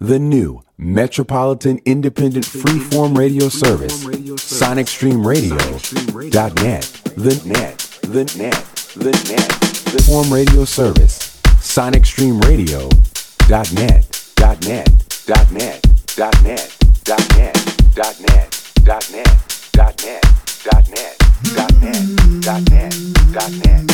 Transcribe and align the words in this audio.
The 0.00 0.20
new 0.20 0.62
Metropolitan 0.76 1.80
Independent 1.84 2.44
Freeform 2.44 3.18
Radio 3.18 3.48
Service, 3.48 4.04
SonicStreamRadio.net, 4.04 6.82
the 7.16 7.42
net, 7.44 7.78
the 8.02 8.24
net, 8.38 8.64
the 8.94 9.10
net, 9.28 9.48
the 9.90 10.00
form 10.06 10.32
radio 10.32 10.64
service, 10.64 11.40
SonicStreamRadio.net, 11.58 13.16
dot 13.48 13.72
net, 13.74 14.06
dot 14.36 14.62
net, 14.62 14.94
dot 15.26 15.50
net, 15.52 15.82
dot 16.14 16.40
net, 16.44 16.78
dot 17.96 18.20
net, 18.20 18.46
dot 18.84 19.10
net, 19.10 19.10
dot 19.10 19.10
net, 19.10 19.34
dot 19.82 20.00
net, 20.00 20.22
dot 20.62 20.88
net, 20.90 21.18
dot 22.44 22.70
net, 22.70 22.94
dot 23.32 23.50
net. 23.50 23.90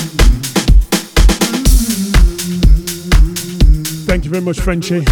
Thank 4.07 4.25
you 4.27 4.31
very 4.31 4.43
much, 4.43 4.61
Frenchie. 4.61 5.03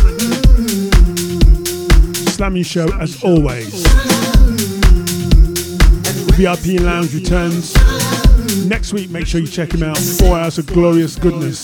Slammy 2.33 2.65
Show 2.65 2.89
as 2.99 3.23
always. 3.23 3.87
VIP 6.35 6.81
Lounge 6.81 7.15
returns 7.15 7.75
next 8.65 8.95
week. 8.95 9.11
Make 9.11 9.27
sure 9.27 9.43
you 9.43 9.47
check 9.47 9.75
him 9.75 9.83
out. 9.83 9.99
Four 9.99 10.39
hours 10.39 10.57
of 10.57 10.67
glorious 10.67 11.15
goodness. 11.17 11.61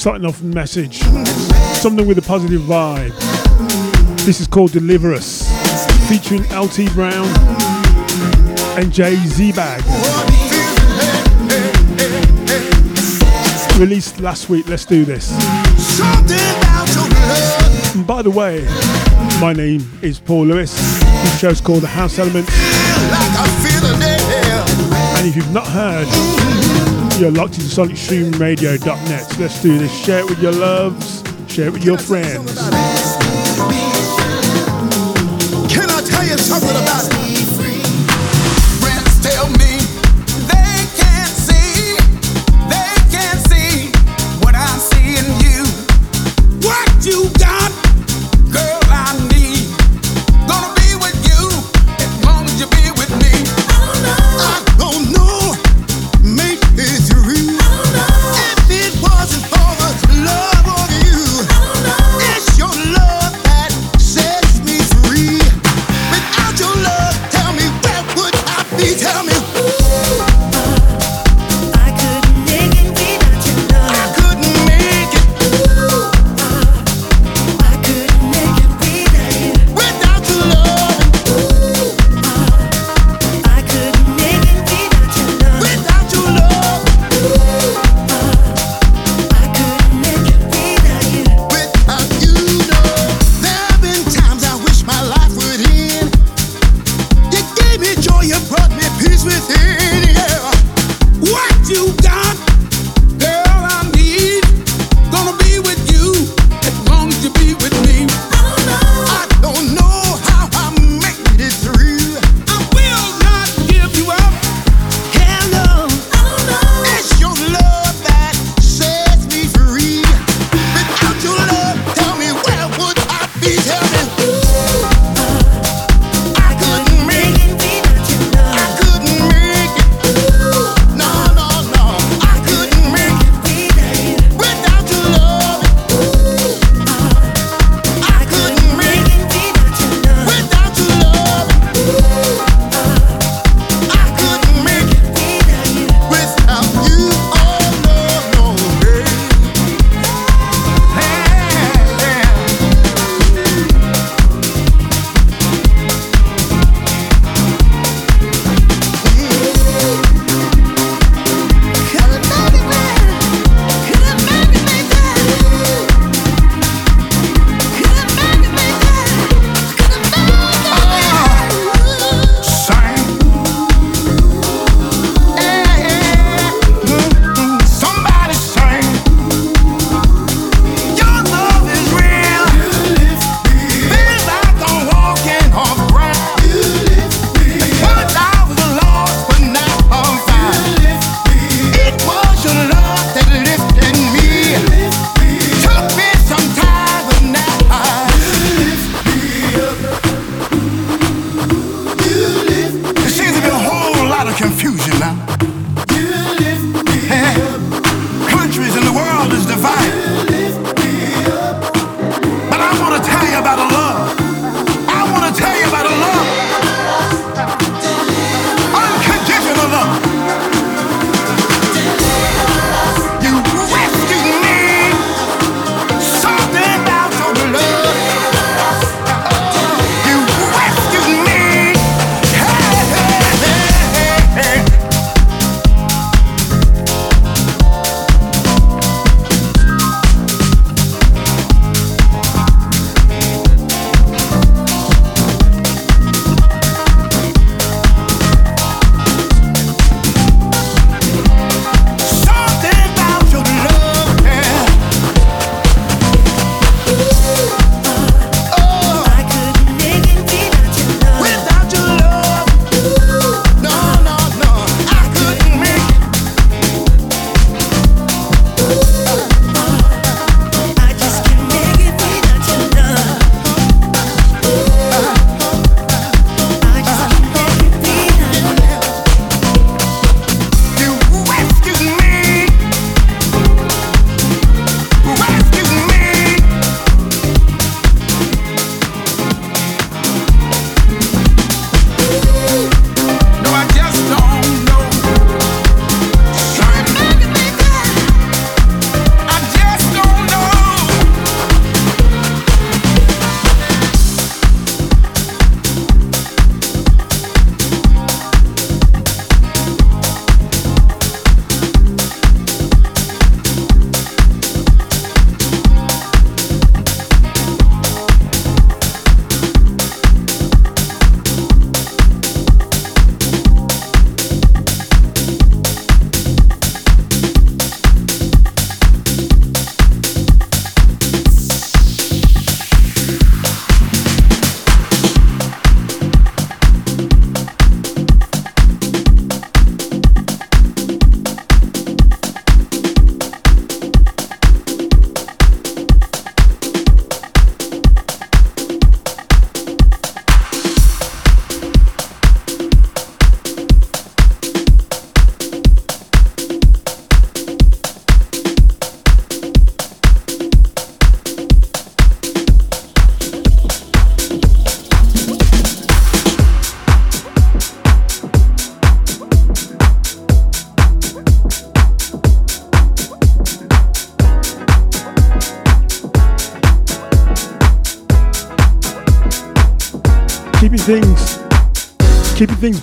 Starting 0.00 0.26
off 0.26 0.40
message, 0.42 1.00
something 1.76 2.06
with 2.06 2.16
a 2.16 2.22
positive 2.22 2.62
vibe. 2.62 3.14
This 4.24 4.40
is 4.40 4.46
called 4.46 4.72
Deliver 4.72 5.12
Us, 5.12 5.46
featuring 6.08 6.44
LT 6.44 6.90
Brown 6.94 7.26
and 8.78 8.90
Jay 8.90 9.14
Z 9.16 9.52
Bag. 9.52 10.41
Released 13.82 14.20
last 14.20 14.48
week. 14.48 14.68
Let's 14.68 14.84
do 14.84 15.04
this. 15.04 15.32
And 17.96 18.06
by 18.06 18.22
the 18.22 18.30
way, 18.30 18.64
my 19.40 19.52
name 19.52 19.82
is 20.02 20.20
Paul 20.20 20.46
Lewis. 20.46 20.72
This 21.00 21.40
show's 21.40 21.60
called 21.60 21.82
The 21.82 21.88
House 21.88 22.20
Element. 22.20 22.48
And 25.18 25.26
if 25.26 25.34
you've 25.34 25.52
not 25.52 25.66
heard, 25.66 26.06
you're 27.20 27.32
locked 27.32 27.54
into 27.54 27.66
sonicstreamradio.net. 27.66 29.38
Let's 29.40 29.60
do 29.60 29.76
this. 29.76 29.92
Share 30.04 30.20
it 30.20 30.30
with 30.30 30.38
your 30.40 30.52
loves, 30.52 31.24
share 31.52 31.66
it 31.66 31.72
with 31.72 31.84
your 31.84 31.98
friends. 31.98 33.21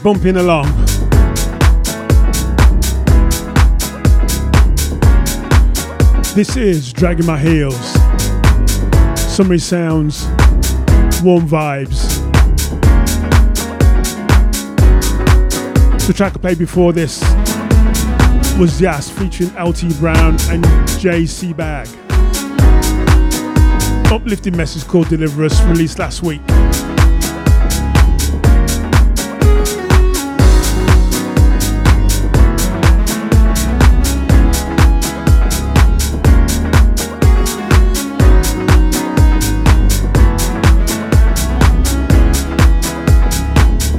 Bumping 0.03 0.37
along. 0.37 0.65
This 6.35 6.55
is 6.55 6.93
Dragging 6.93 7.25
My 7.25 7.37
Heels. 7.37 7.75
Summery 9.19 9.59
sounds, 9.59 10.25
warm 11.21 11.47
vibes. 11.47 12.17
The 16.07 16.13
track 16.15 16.33
I 16.35 16.39
played 16.39 16.59
before 16.59 16.93
this 16.93 17.21
was 18.57 18.79
Yas 18.81 19.09
featuring 19.09 19.49
LT 19.55 19.97
Brown 19.99 20.37
and 20.49 20.63
JC 20.99 21.55
Bag. 21.55 21.87
Uplifting 24.11 24.55
message 24.55 24.87
called 24.87 25.09
Deliver 25.09 25.45
Us, 25.45 25.61
released 25.63 25.99
last 25.99 26.23
week. 26.23 26.41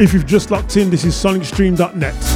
If 0.00 0.14
you've 0.14 0.24
just 0.24 0.50
locked 0.50 0.78
in, 0.78 0.88
this 0.88 1.04
is 1.04 1.14
sonicstream.net. 1.14 2.29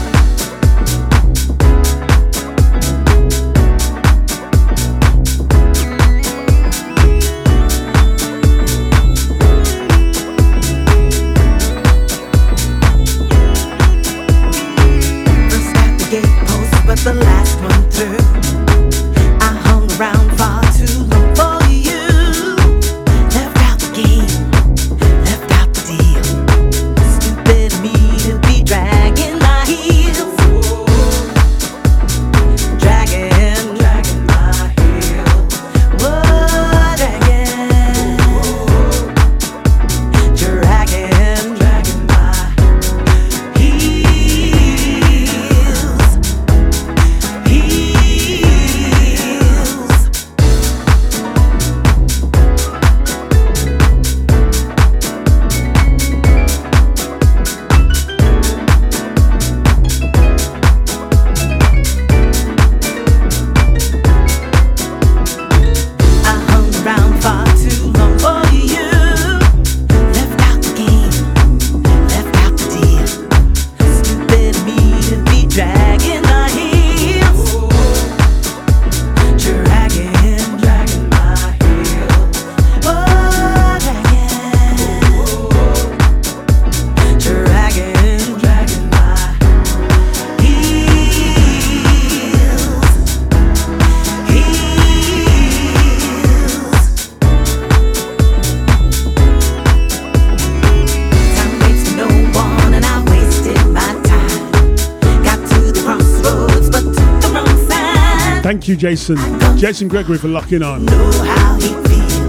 Jason. 108.85 109.17
Jason 109.57 109.89
Gregory 109.89 110.19
for 110.19 110.29
locking 110.29 110.63
on. 110.63 110.87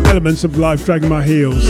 Elements 0.08 0.46
of 0.46 0.58
life 0.58 0.86
dragging 0.86 1.10
my 1.10 1.22
heels. 1.22 1.66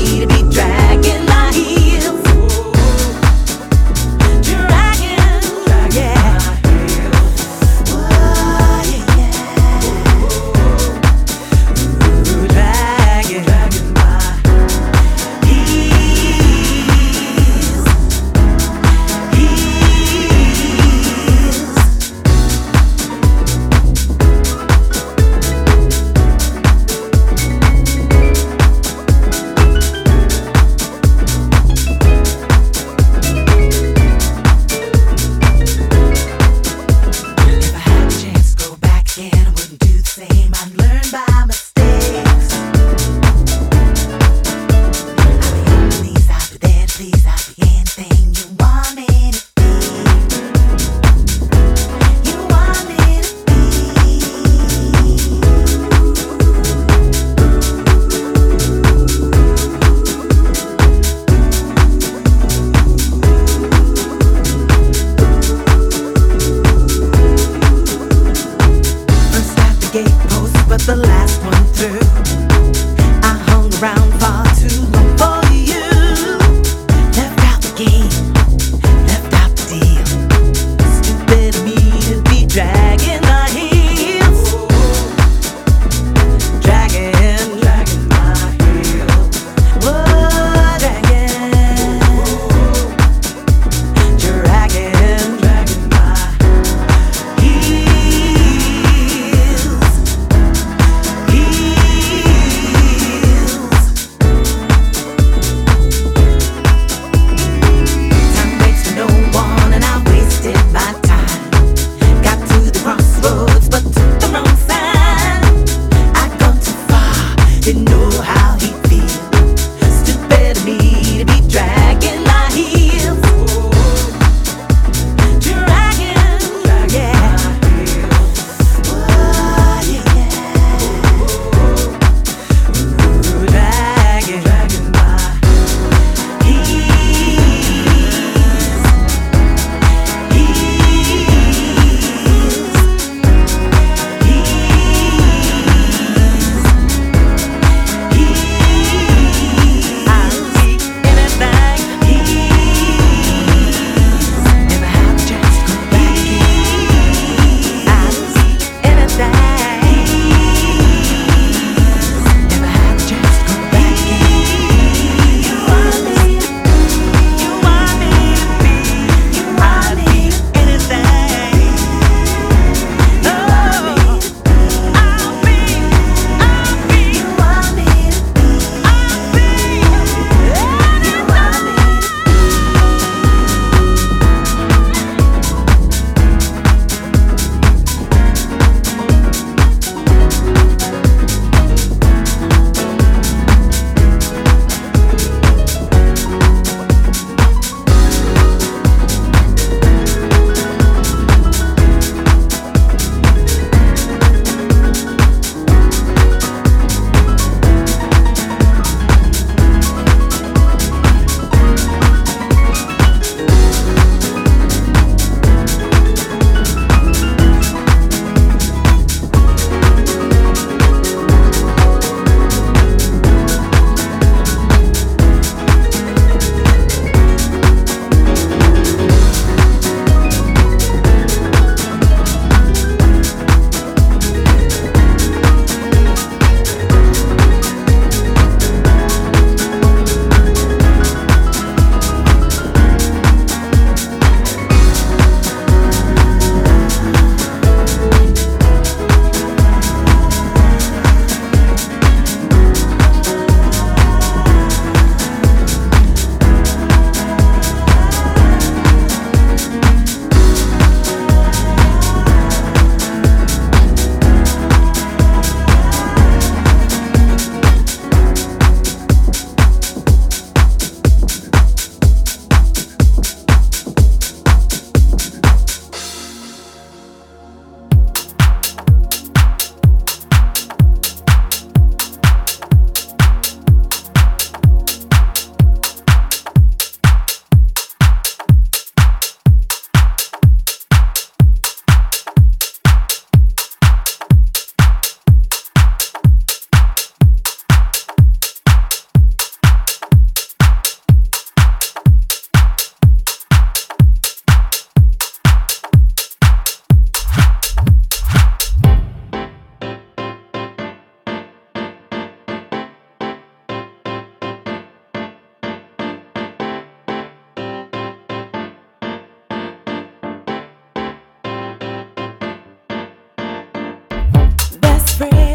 I'm 325.17 325.54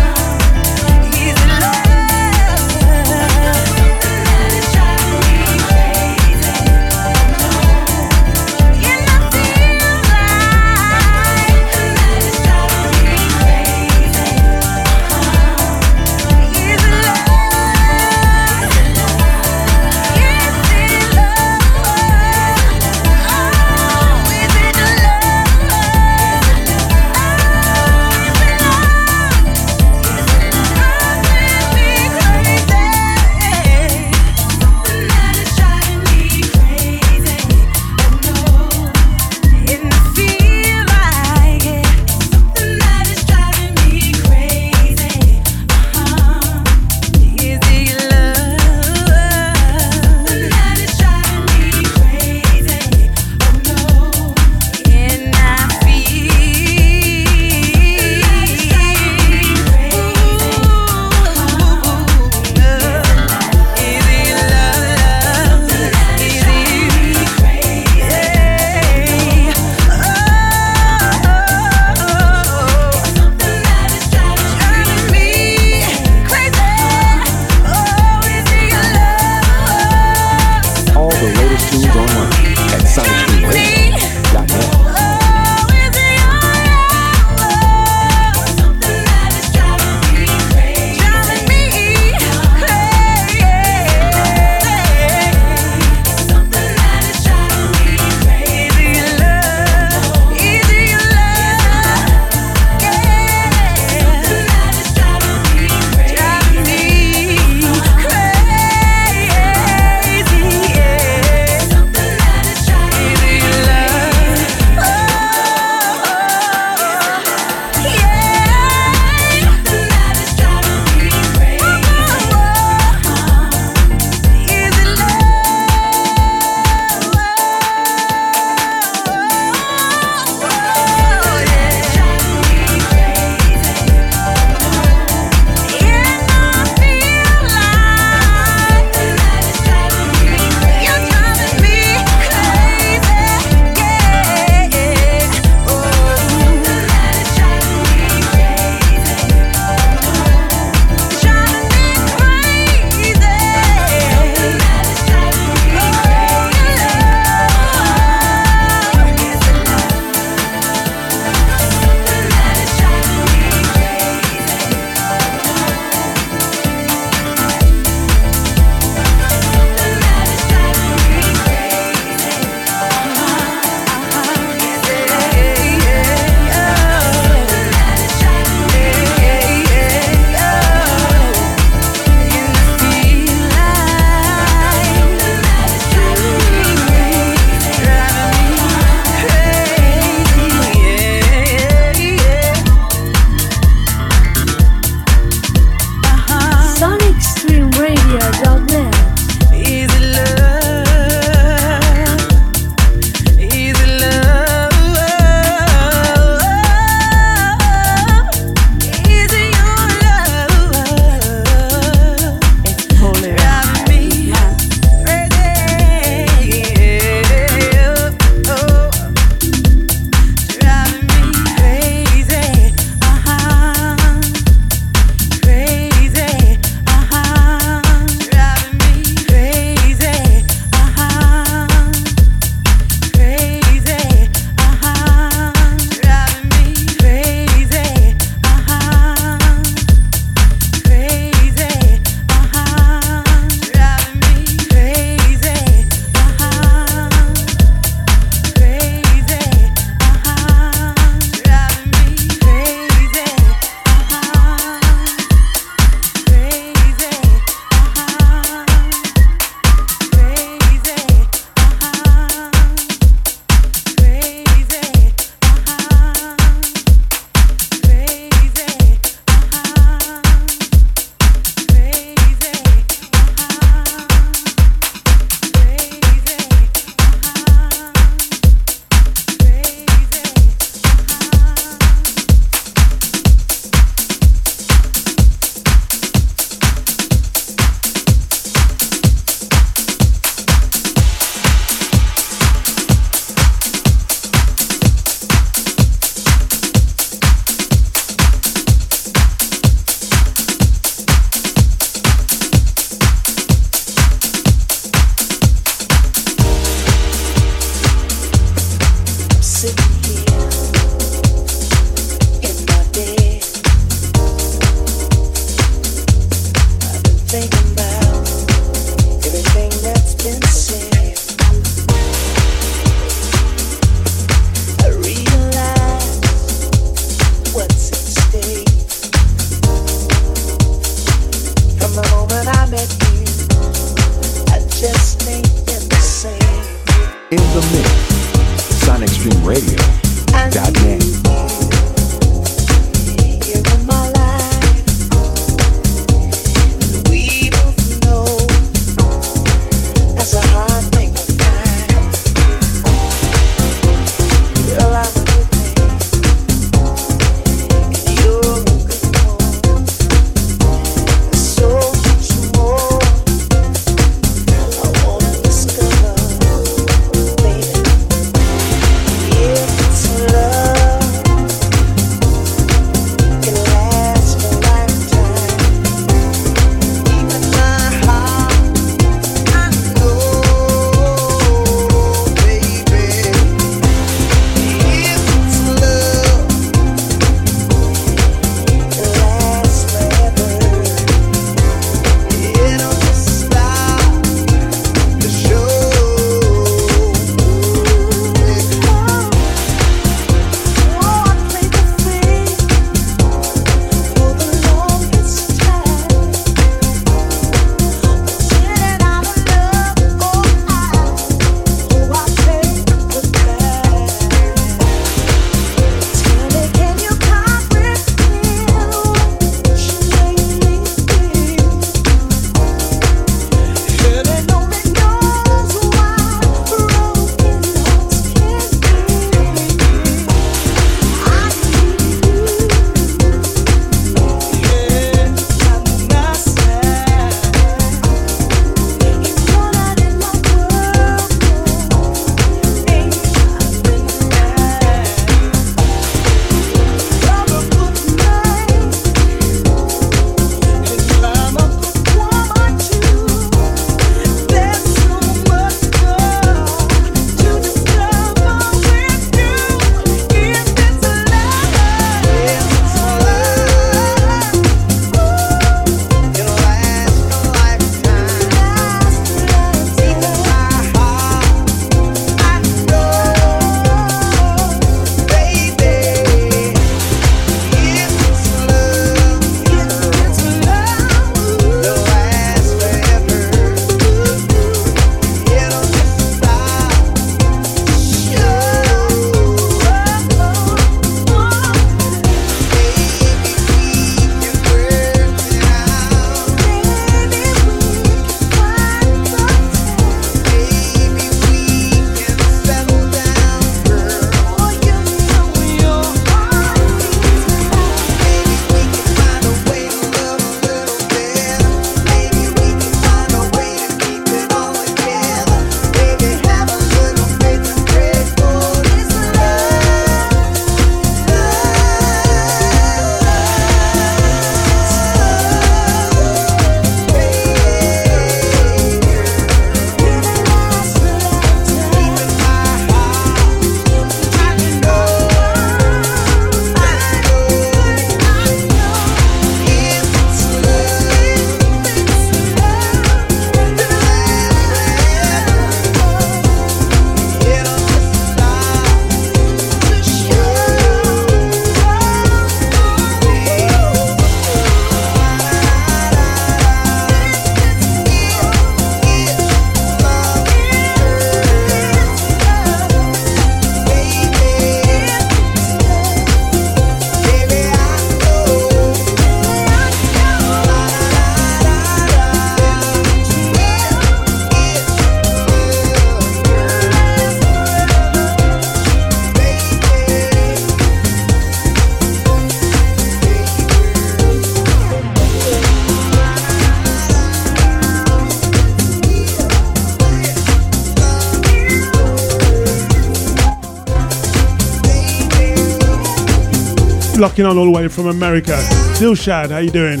locking 597.20 597.44
on 597.44 597.58
all 597.58 597.66
the 597.66 597.70
way 597.70 597.86
from 597.86 598.06
America. 598.06 598.52
Dilshad, 598.98 599.50
how 599.50 599.58
you 599.58 599.70
doing? 599.70 600.00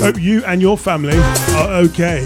Hope 0.00 0.20
you 0.20 0.44
and 0.44 0.62
your 0.62 0.78
family 0.78 1.18
are 1.56 1.68
okay. 1.82 2.20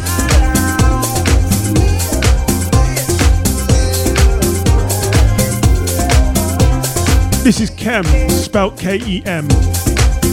This 7.42 7.60
is 7.60 7.70
Kem, 7.70 8.04
spelt 8.28 8.78
K-E-M. 8.78 9.48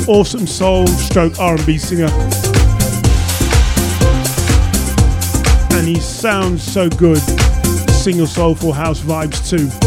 Awesome 0.09 0.45
soul 0.45 0.87
stroke 0.87 1.39
R&B 1.39 1.77
singer. 1.77 2.09
And 5.71 5.87
he 5.87 6.01
sounds 6.01 6.61
so 6.61 6.89
good. 6.89 7.19
Single 7.89 8.27
soulful 8.27 8.73
house 8.73 8.99
vibes 8.99 9.49
too. 9.49 9.80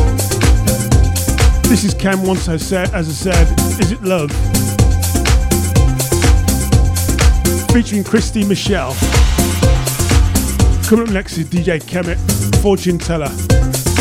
This 1.69 1.85
is 1.85 1.95
Kem 1.95 2.23
once 2.23 2.49
I 2.49 2.57
said, 2.57 2.95
as 2.95 3.09
I 3.09 3.33
said, 3.33 3.61
is 3.81 3.91
it 3.91 4.03
love? 4.03 4.31
Featuring 7.73 8.05
Christy 8.05 8.45
Michelle. 8.45 8.95
Coming 10.87 11.09
up 11.09 11.13
next 11.13 11.39
is 11.39 11.47
DJ 11.47 11.81
Kemet, 11.83 12.19
Fortune 12.63 12.99
Teller. 12.99 13.31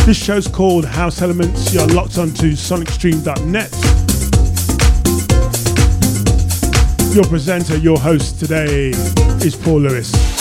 This 0.06 0.18
show's 0.18 0.48
called 0.48 0.86
House 0.86 1.22
Elements. 1.22 1.74
You're 1.74 1.88
locked 1.88 2.18
onto 2.18 2.52
sonicstream.net. 2.52 3.72
Your 7.16 7.24
presenter, 7.26 7.78
your 7.78 7.98
host 8.00 8.40
today 8.40 8.90
is 9.46 9.56
Paul 9.56 9.82
Lewis. 9.82 10.33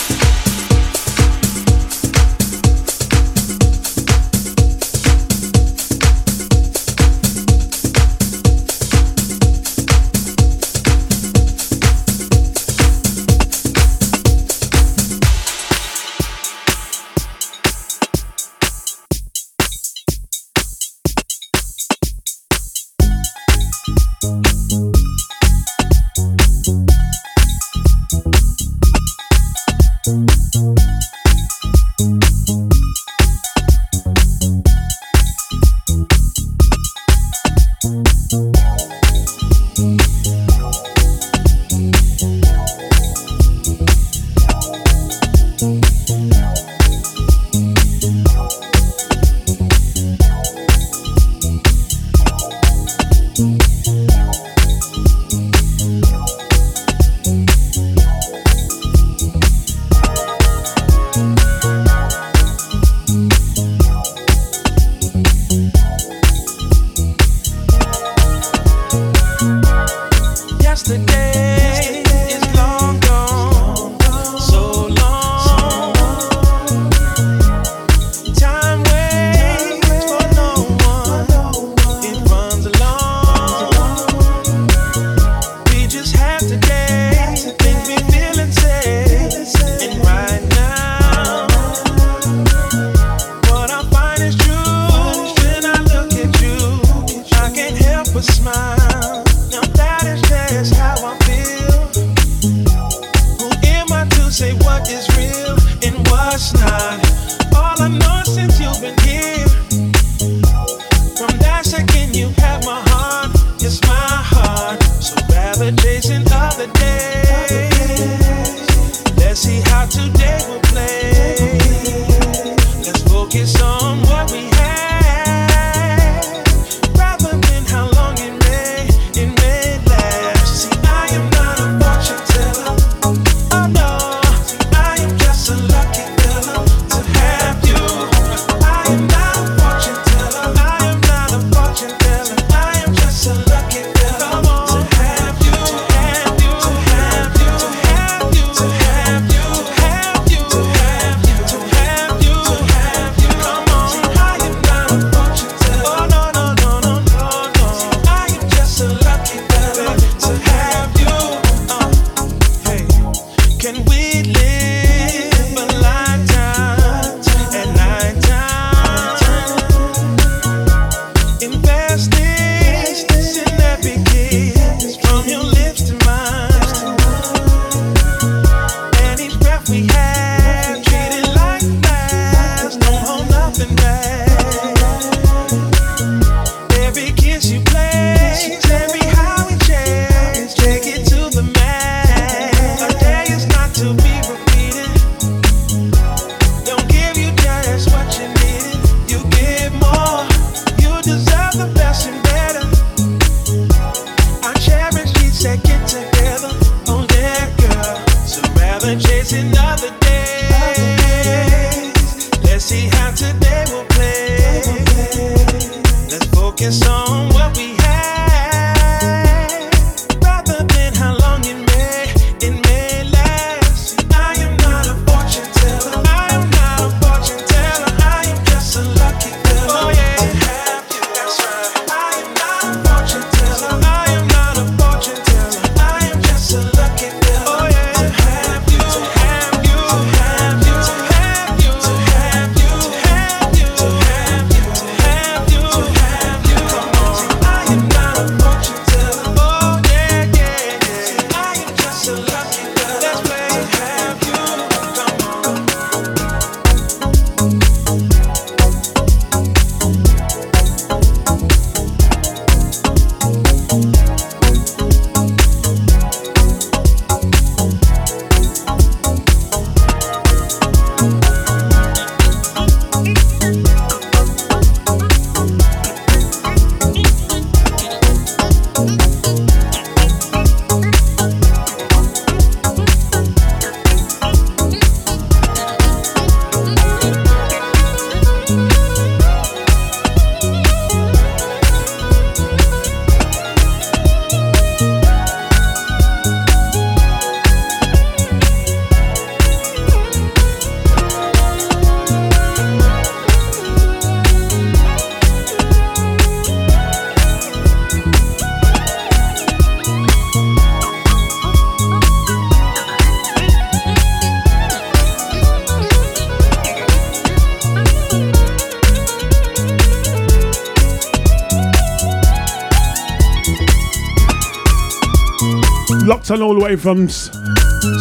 Way 326.73 326.81
from 326.81 327.05
S- 327.05 327.29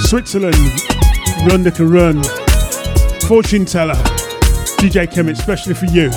Switzerland. 0.09 0.55
Run 1.51 1.63
run. 1.87 2.23
Fortune 3.27 3.65
teller. 3.65 3.95
DJ 4.79 5.07
Kemet, 5.07 5.33
especially 5.33 5.75
for 5.75 5.87
you. 5.87 6.11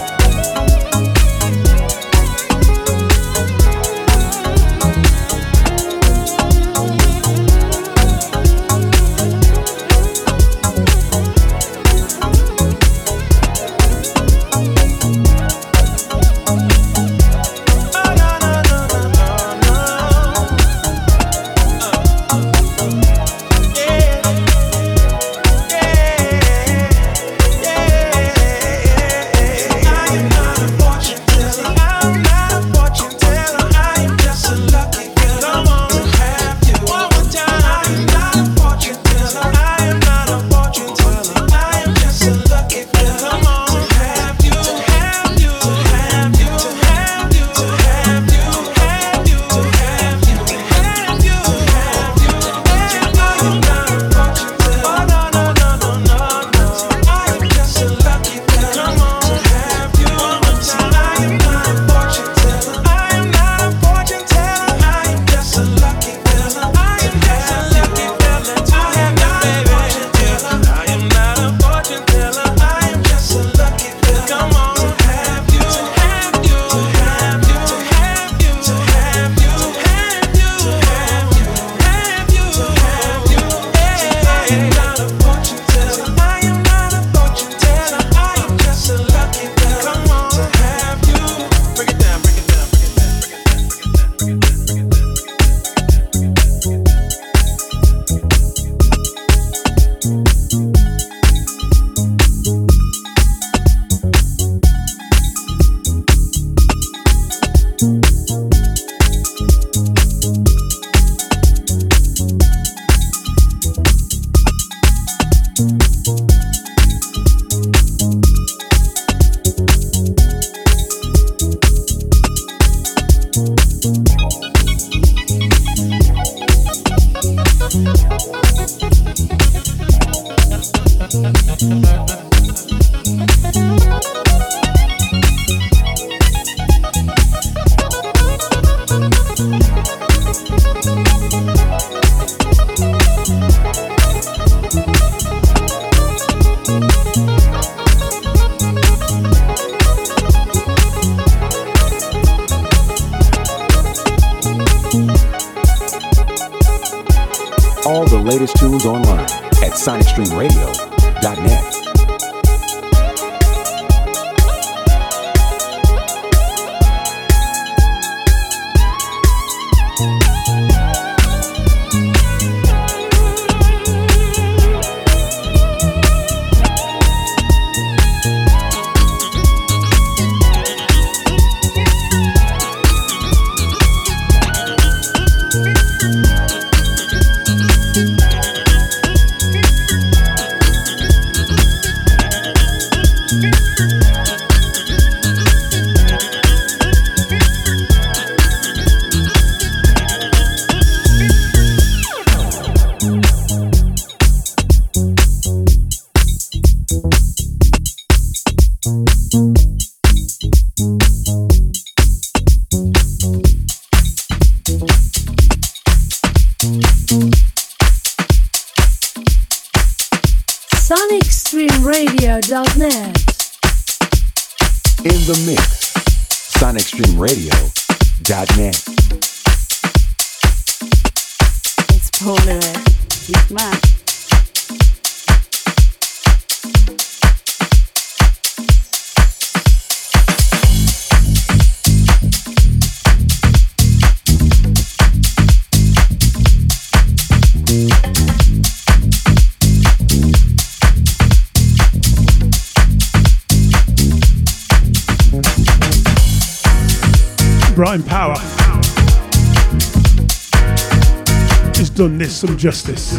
This 262.26 262.38
some 262.38 262.58
justice. 262.58 263.14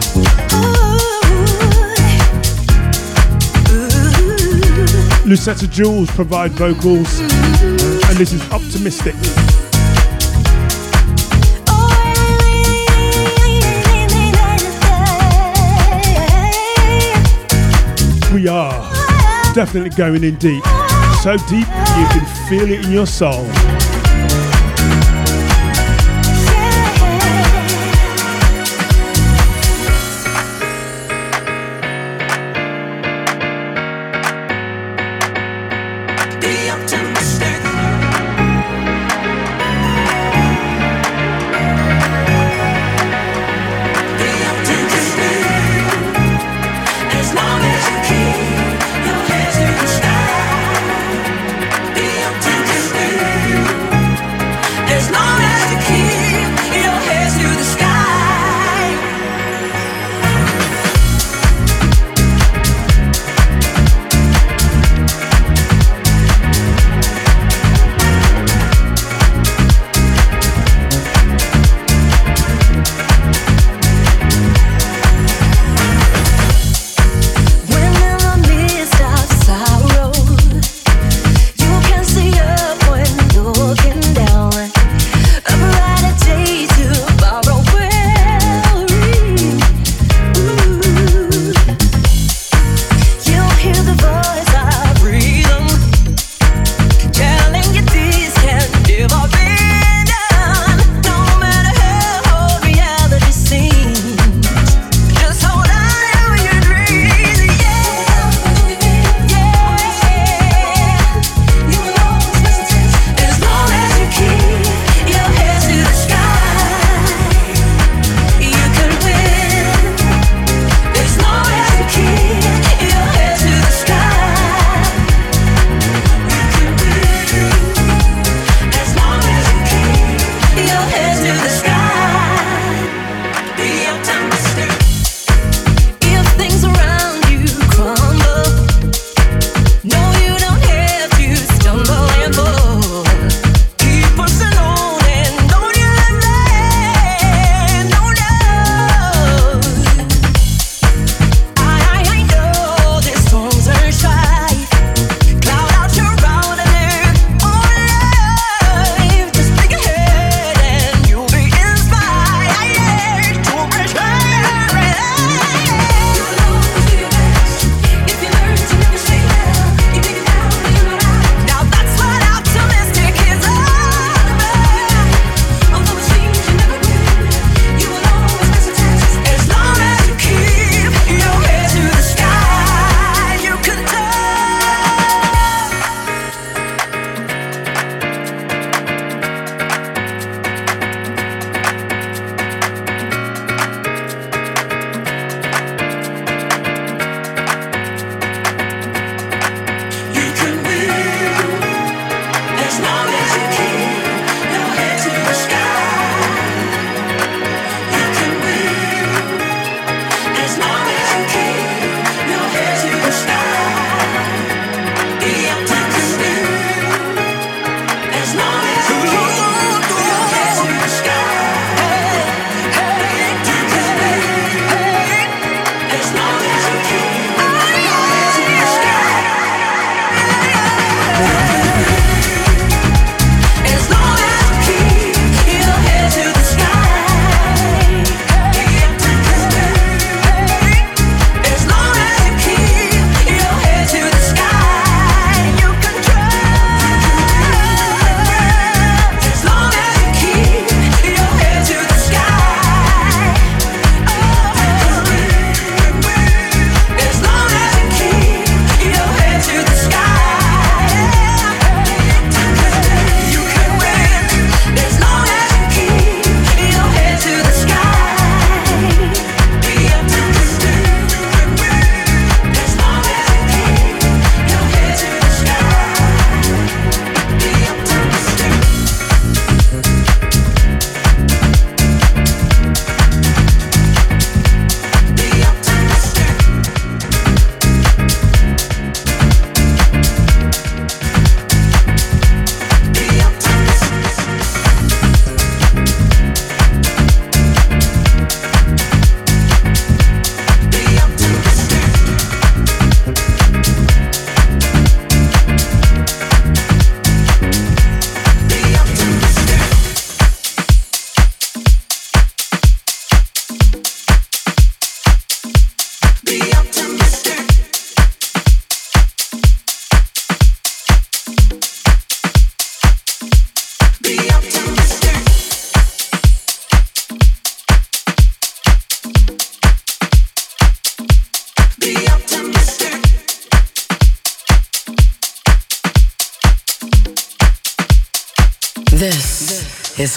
Lucetta 5.24 5.68
Jules 5.68 6.10
provide 6.10 6.50
vocals, 6.52 7.20
and 7.20 8.16
this 8.16 8.32
is 8.32 8.42
optimistic. 8.50 9.14
We 18.32 18.48
are 18.48 18.92
definitely 19.54 19.90
going 19.90 20.24
in 20.24 20.34
deep. 20.36 20.64
So 21.22 21.36
deep 21.48 21.68
you 21.96 22.06
can 22.10 22.26
feel 22.48 22.68
it 22.70 22.84
in 22.84 22.92
your 22.92 23.06
soul. 23.06 23.46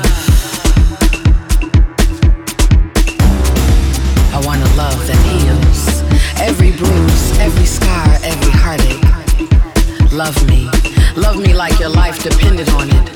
I 4.32 4.42
want 4.46 4.62
a 4.62 4.76
love 4.76 5.08
that 5.08 5.20
heals 5.28 6.04
every 6.40 6.72
bruise, 6.72 7.40
every 7.40 7.66
scar, 7.66 8.08
every 8.24 8.52
heartache. 8.52 10.12
Love 10.12 10.38
me. 10.48 10.70
Love 11.16 11.38
me 11.38 11.54
like 11.54 11.80
your 11.80 11.90
life 11.90 12.22
depended 12.24 12.70
on 12.70 12.90
it. 12.90 13.09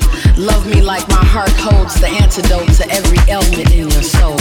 Love 0.44 0.66
me 0.66 0.82
like 0.82 1.08
my 1.08 1.24
heart 1.24 1.56
holds 1.56 1.98
the 1.98 2.06
antidote 2.06 2.68
to 2.76 2.84
every 2.92 3.16
ailment 3.32 3.72
in 3.72 3.88
your 3.88 4.02
soul. 4.02 4.36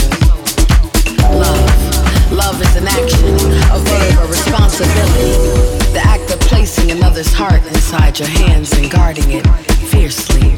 Love. 1.31 1.71
Love 2.29 2.59
is 2.59 2.75
an 2.75 2.83
action, 2.83 3.31
a 3.71 3.79
verb, 3.79 4.19
a 4.19 4.27
responsibility. 4.27 5.31
The 5.95 6.01
act 6.03 6.29
of 6.29 6.41
placing 6.41 6.91
another's 6.91 7.31
heart 7.31 7.63
inside 7.67 8.19
your 8.19 8.27
hands 8.27 8.73
and 8.73 8.91
guarding 8.91 9.31
it 9.31 9.47
fiercely. 9.87 10.57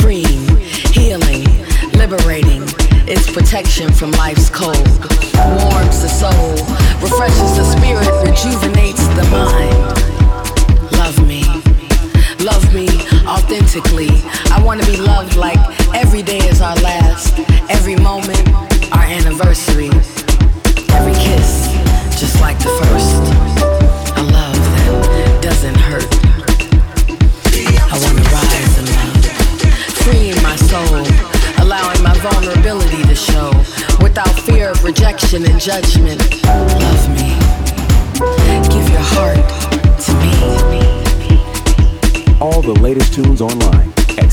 Freeing, 0.00 0.48
healing, 0.96 1.44
liberating. 1.92 2.64
It's 3.04 3.30
protection 3.30 3.92
from 3.92 4.12
life's 4.12 4.48
cold. 4.48 4.88
Warms 5.60 6.00
the 6.00 6.08
soul, 6.08 6.52
refreshes 7.04 7.52
the 7.60 7.68
spirit, 7.68 8.08
rejuvenates 8.24 9.04
the 9.12 9.28
mind. 9.28 9.76
Love 10.96 11.20
me. 11.28 11.44
Love 12.40 12.64
me 12.72 13.13
authentically. 13.26 14.10
I 14.50 14.62
want 14.64 14.82
to 14.82 14.86
be 14.90 14.96
loved 14.96 15.36
like 15.36 15.58
every 15.94 16.22
day 16.22 16.38
is 16.38 16.60
our 16.60 16.76
last, 16.76 17.38
every 17.70 17.96
moment 17.96 18.48
our 18.92 19.04
anniversary, 19.04 19.90
every 20.92 21.14
kiss 21.14 21.72
just 22.20 22.40
like 22.40 22.58
the 22.58 22.70
first. 22.82 23.16
A 24.16 24.22
love 24.22 24.54
that 24.54 25.42
doesn't 25.42 25.76
hurt. 25.76 26.06
I 27.90 27.96
want 27.98 28.16
to 28.18 28.26
rise 28.30 28.78
in 28.78 28.86
love, 28.96 29.24
freeing 30.04 30.40
my 30.42 30.56
soul, 30.56 31.04
allowing 31.64 32.02
my 32.02 32.14
vulnerability 32.18 33.02
to 33.04 33.14
show 33.14 33.50
without 34.02 34.32
fear 34.40 34.70
of 34.70 34.84
rejection 34.84 35.44
and 35.44 35.60
judgment. 35.60 36.20
Love 36.44 37.08
me. 37.10 37.34
Give 38.70 38.88
your 38.88 39.06
heart 39.14 39.44
to 40.04 40.12
me. 40.20 40.93
All 42.40 42.60
the 42.60 42.76
latest 42.80 43.14
tunes 43.14 43.40
online 43.40 43.92
at 44.18 44.30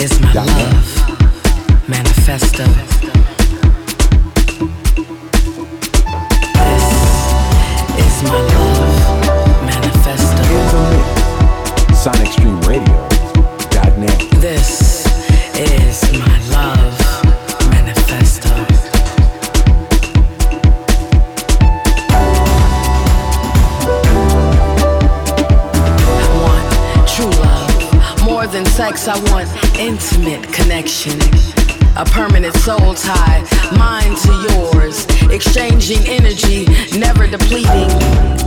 is 0.00 0.20
my 0.20 0.44
love 0.44 1.88
manifesto. 1.88 2.64
This 7.96 8.22
is 8.22 8.22
my 8.24 8.40
love 8.40 8.69
sex, 28.96 29.08
I 29.08 29.32
want 29.32 29.48
intimate 29.78 30.42
connection. 30.52 31.18
A 31.96 32.04
permanent 32.04 32.54
soul 32.56 32.94
tie, 32.94 33.44
mine 33.76 34.14
to 34.16 34.32
yours. 34.50 35.06
Exchanging 35.30 36.02
energy, 36.06 36.66
never 36.98 37.26
depleting. 37.26 37.90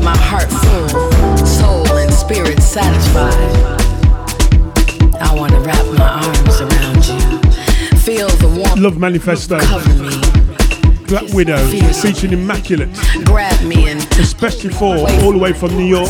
My 0.03 0.17
heart 0.17 0.49
full, 0.49 1.45
soul 1.45 1.87
and 1.97 2.13
spirit 2.13 2.61
satisfied. 2.61 3.33
I 5.21 5.33
wanna 5.35 5.59
wrap 5.61 5.85
my 5.97 6.09
arms 6.25 6.61
around 6.61 7.05
you. 7.07 7.97
Feel 7.99 8.27
the 8.29 8.47
warmth 8.47 8.79
Love 8.79 8.97
Manifesto, 8.97 9.59
cover 9.59 10.03
me. 10.03 10.21
Black 11.07 11.31
Widow, 11.33 11.57
featuring 11.67 12.33
Immaculate, 12.33 12.89
Grab 13.23 13.61
me 13.65 13.89
and 13.89 14.01
especially 14.19 14.71
for 14.71 14.97
all 14.97 15.31
the 15.31 15.37
way 15.37 15.53
from 15.53 15.75
New 15.77 15.85
York, 15.85 16.09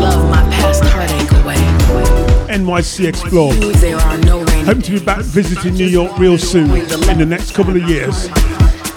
love 0.00 0.28
my 0.30 0.42
past 0.50 0.82
heartache 0.84 1.30
away. 1.42 1.81
NYC 2.52 3.08
Explore. 3.08 3.54
You, 3.54 3.72
there 3.72 3.96
are 3.96 4.18
no 4.18 4.44
rain. 4.44 4.66
Hope 4.66 4.82
to 4.82 4.90
be 4.90 5.00
back 5.02 5.20
visiting 5.20 5.72
New 5.72 5.86
York 5.86 6.18
real 6.18 6.36
soon 6.36 6.70
in 6.70 7.18
the 7.18 7.24
next 7.24 7.54
couple 7.54 7.74
of 7.74 7.88
years. 7.88 8.28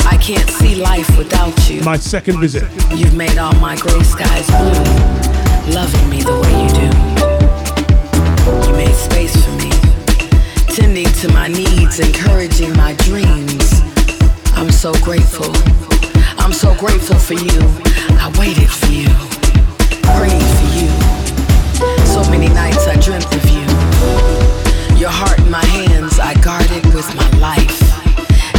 I 0.06 0.18
can't 0.22 0.50
see 0.50 0.76
life 0.76 1.18
without 1.18 1.58
you. 1.70 1.82
My 1.82 1.96
second 1.96 2.42
visit. 2.42 2.70
You've 2.94 3.16
made 3.16 3.38
all 3.38 3.54
my 3.54 3.78
gray 3.78 4.04
skies 4.04 4.48
blue. 4.48 5.74
Loving 5.74 6.10
me 6.10 6.22
the 6.22 6.36
way 6.44 6.52
you 6.64 6.70
do. 6.84 6.88
You 8.68 8.76
made 8.76 8.94
space 8.94 9.36
for 9.42 9.52
me. 9.52 9.72
Tending 10.76 11.08
to 11.22 11.32
my 11.32 11.48
needs, 11.48 12.02
encouraging 12.02 12.74
my 12.74 12.94
dreams. 13.08 13.80
I'm 14.58 14.70
so 14.70 14.92
grateful. 14.96 15.50
I'm 16.44 16.52
so 16.52 16.76
grateful 16.76 17.18
for 17.18 17.36
you. 17.36 17.62
I 18.20 18.34
waited 18.38 18.70
for 18.70 18.92
you. 18.92 19.08
Prayed 20.04 20.44
for 20.44 20.70
you. 20.76 21.05
Many 22.30 22.50
nights 22.50 22.88
I 22.88 22.96
dreamt 23.00 23.34
of 23.34 23.46
you. 23.50 23.66
Your 24.98 25.10
heart 25.10 25.40
in 25.40 25.52
my 25.52 25.66
hands, 25.66 26.20
I 26.20 26.34
guarded 26.42 26.86
with 26.94 27.14
my 27.16 27.30
life. 27.38 27.82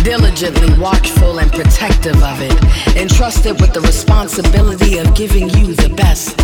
Diligently 0.05 0.79
watchful 0.79 1.39
and 1.41 1.51
protective 1.51 2.23
of 2.23 2.41
it. 2.41 2.97
Entrusted 2.97 3.61
with 3.61 3.73
the 3.73 3.81
responsibility 3.81 4.99
of 4.99 5.15
giving 5.15 5.49
you 5.51 5.75
the 5.75 5.89
best 5.97 6.41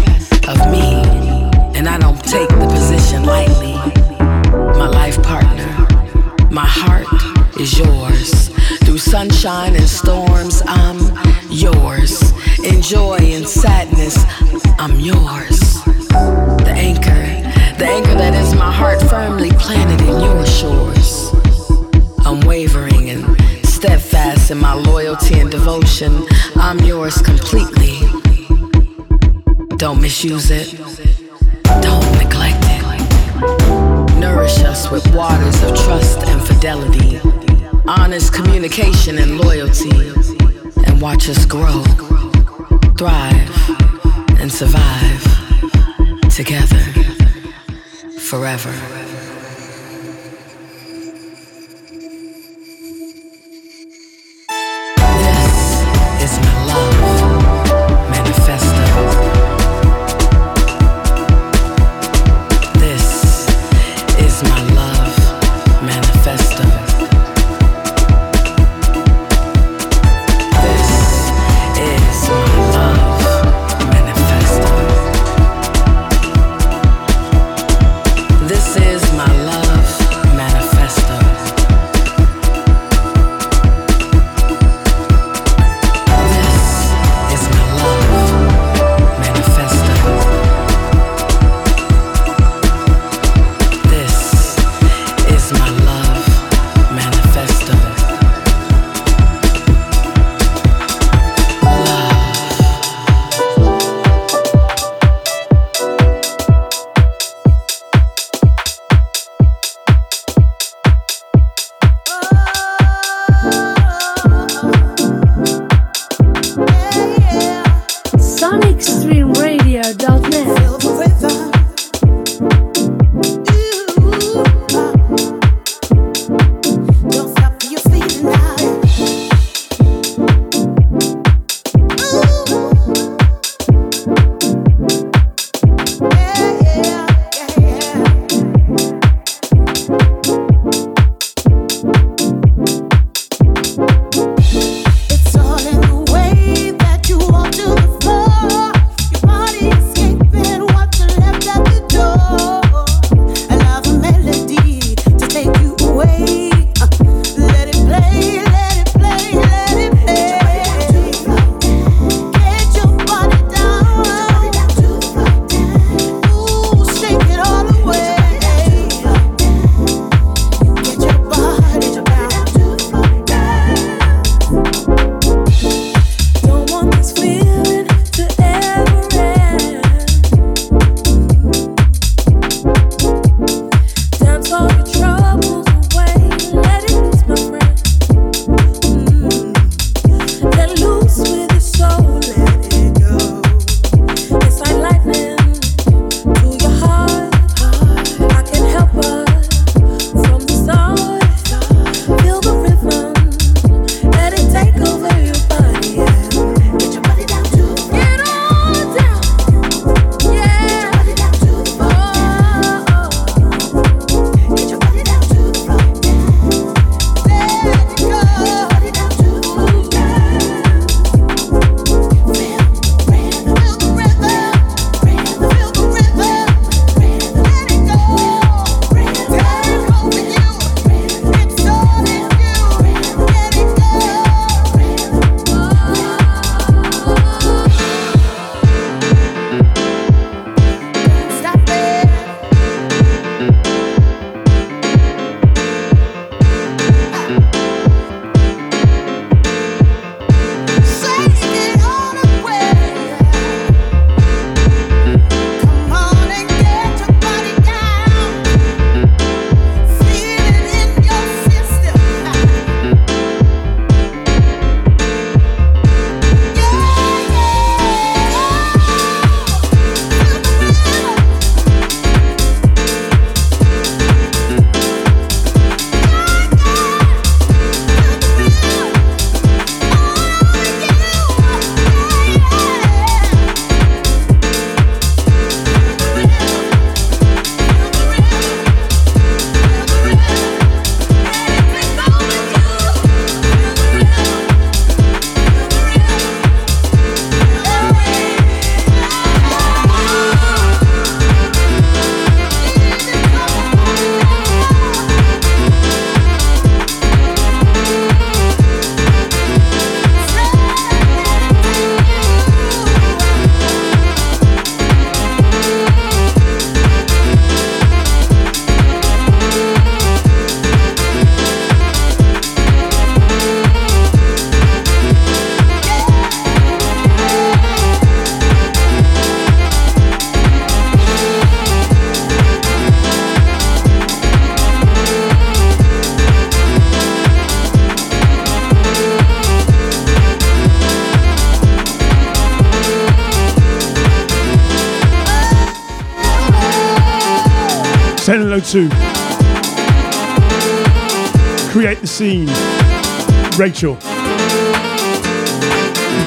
of 0.49 0.59
me. 0.71 1.03
And 1.79 1.89
I 1.89 1.99
don't 1.99 2.23
take 2.25 2.49
the 2.49 2.67
position 2.69 3.25
lightly. 3.25 3.75
My 4.79 4.89
life 4.89 5.23
partner, 5.23 5.71
my 6.51 6.67
heart 6.67 7.07
is 7.61 7.79
yours. 7.79 8.49
Through 8.85 8.99
sunshine 8.99 9.75
and 9.75 9.89
storms, 9.89 10.63
I'm 10.67 10.99
yours. 11.51 12.33
In 12.65 12.83
joy 12.83 13.19
and 13.21 13.49
sadness, 13.49 14.17
I'm 14.79 14.99
yours. 14.99 15.83
The 16.65 16.75
anchor, 16.77 17.79
the 17.79 17.87
anchor 17.87 18.15
that 18.15 18.35
is 18.35 18.55
my 18.55 18.71
heart 18.71 19.01
firmly 19.03 19.51
planted 19.53 20.01
in 20.03 20.21
your 20.21 20.47
shores. 20.47 21.33
Unwavering 22.25 23.11
and 23.11 23.67
steadfast 23.67 24.53
in 24.53 24.59
my 24.59 24.73
loyalty 24.73 25.41
and 25.41 25.51
devotion, 25.51 26.25
I'm 26.55 26.79
yours 26.81 27.21
completely. 27.21 27.99
Don't 29.77 30.01
misuse 30.01 30.53
it, 30.53 30.79
don't 31.83 32.13
neglect 32.19 32.63
it. 32.63 34.19
Nourish 34.21 34.61
us 34.61 34.89
with 34.91 35.05
waters 35.13 35.61
of 35.65 35.75
trust 35.75 36.19
and 36.29 36.41
fidelity, 36.41 37.21
honest 37.89 38.33
communication 38.33 39.19
and 39.19 39.41
loyalty, 39.41 39.91
and 40.87 41.03
watch 41.03 41.29
us 41.29 41.45
grow, 41.45 41.83
thrive, 42.97 43.51
and 44.39 44.51
survive 44.53 45.42
together 46.33 46.79
forever. 48.19 49.12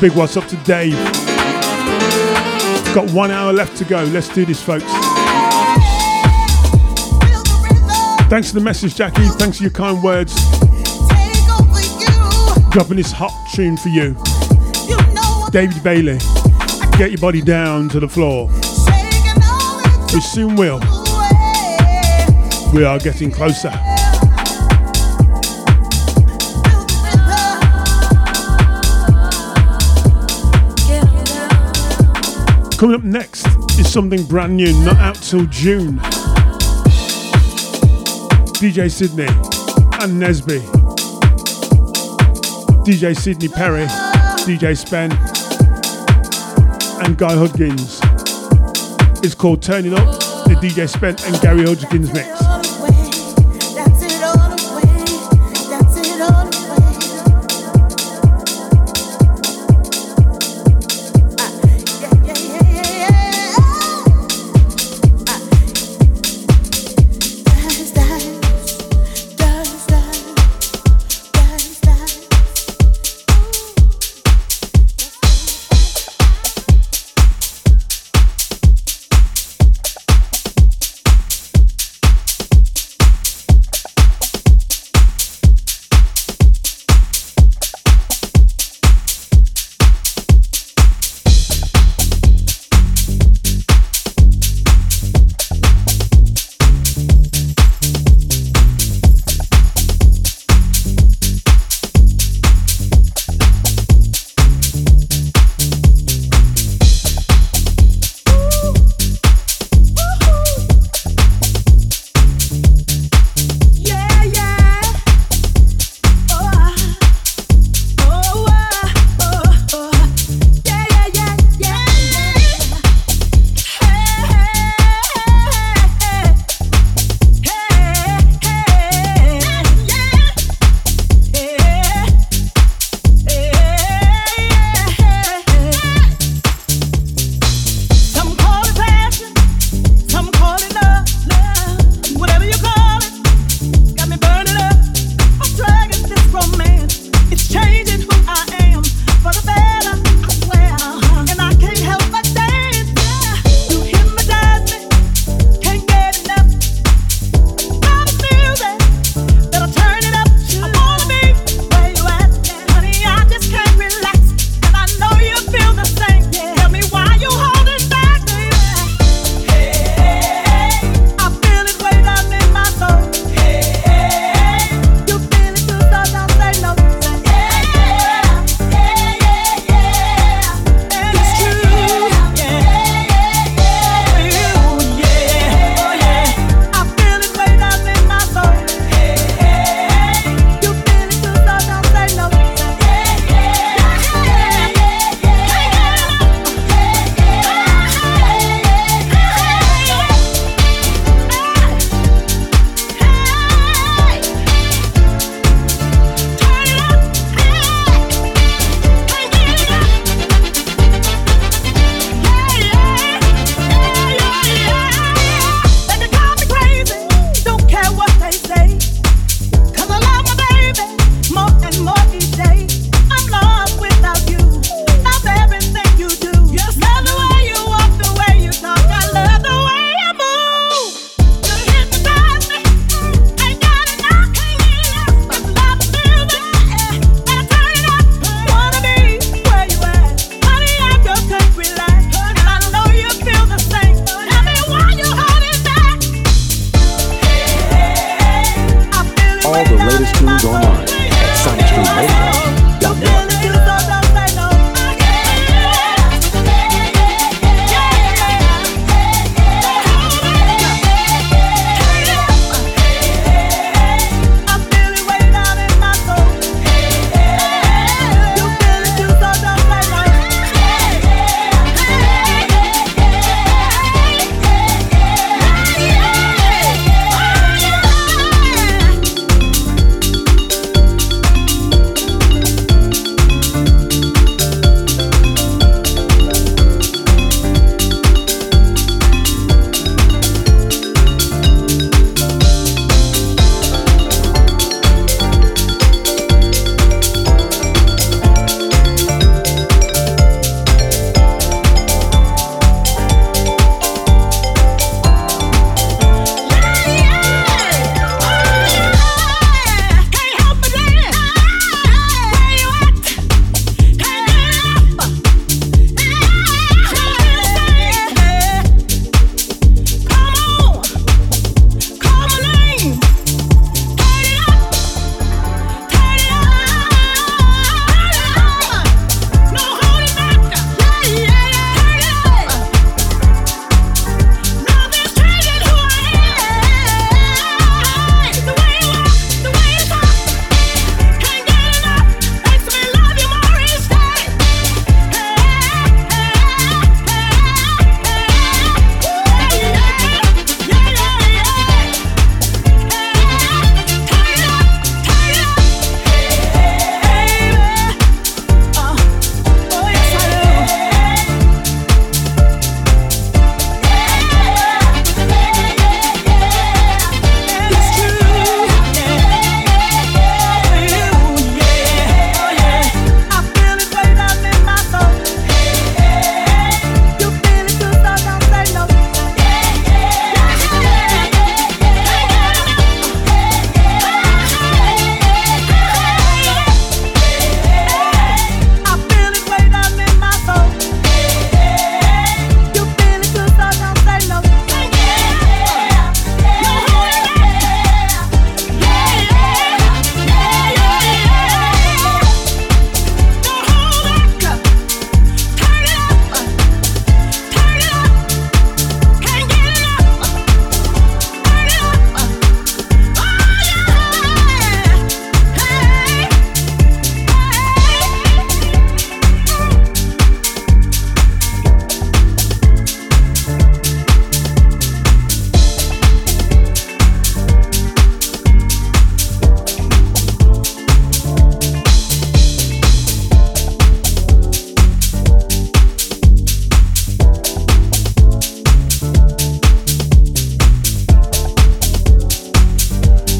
Big 0.05 0.15
what's 0.15 0.37
up 0.37 0.45
to 0.45 0.55
Dave. 0.57 0.93
Got 2.93 3.09
one 3.11 3.31
hour 3.31 3.51
left 3.51 3.75
to 3.77 3.85
go. 3.85 4.03
Let's 4.03 4.29
do 4.29 4.45
this, 4.45 4.61
folks. 4.61 4.85
Thanks 8.29 8.49
for 8.49 8.53
the 8.53 8.61
message, 8.63 8.93
Jackie. 8.93 9.25
Thanks 9.39 9.57
for 9.57 9.63
your 9.63 9.71
kind 9.71 10.03
words. 10.03 10.35
Dropping 12.69 12.97
this 12.97 13.11
hot 13.11 13.33
tune 13.51 13.77
for 13.77 13.89
you. 13.89 14.15
David 15.49 15.83
Bailey. 15.83 16.19
Get 16.99 17.09
your 17.09 17.19
body 17.19 17.41
down 17.41 17.89
to 17.89 17.99
the 17.99 18.07
floor. 18.07 18.47
We 20.13 20.21
soon 20.21 20.55
will. 20.55 20.81
We 22.75 22.83
are 22.83 22.99
getting 22.99 23.31
closer. 23.31 23.71
Coming 32.77 32.95
up 32.95 33.03
next 33.03 33.47
is 33.79 33.89
something 33.91 34.23
brand 34.25 34.57
new, 34.57 34.73
not 34.83 34.97
out 34.97 35.15
till 35.15 35.45
June. 35.45 35.97
DJ 38.59 38.91
Sydney 38.91 39.27
and 40.01 40.21
Nesby. 40.21 40.59
DJ 42.85 43.15
Sydney 43.15 43.47
Perry, 43.47 43.85
DJ 44.45 44.77
Spen, 44.77 45.11
and 47.05 47.17
Guy 47.17 47.33
Hudgins. 47.33 48.01
It's 49.23 49.35
called 49.35 49.61
Turning 49.61 49.93
Up, 49.93 50.19
the 50.45 50.55
DJ 50.61 50.89
Spen 50.89 51.15
and 51.25 51.41
Gary 51.41 51.63
Hudgins 51.63 52.13
mix. 52.13 52.44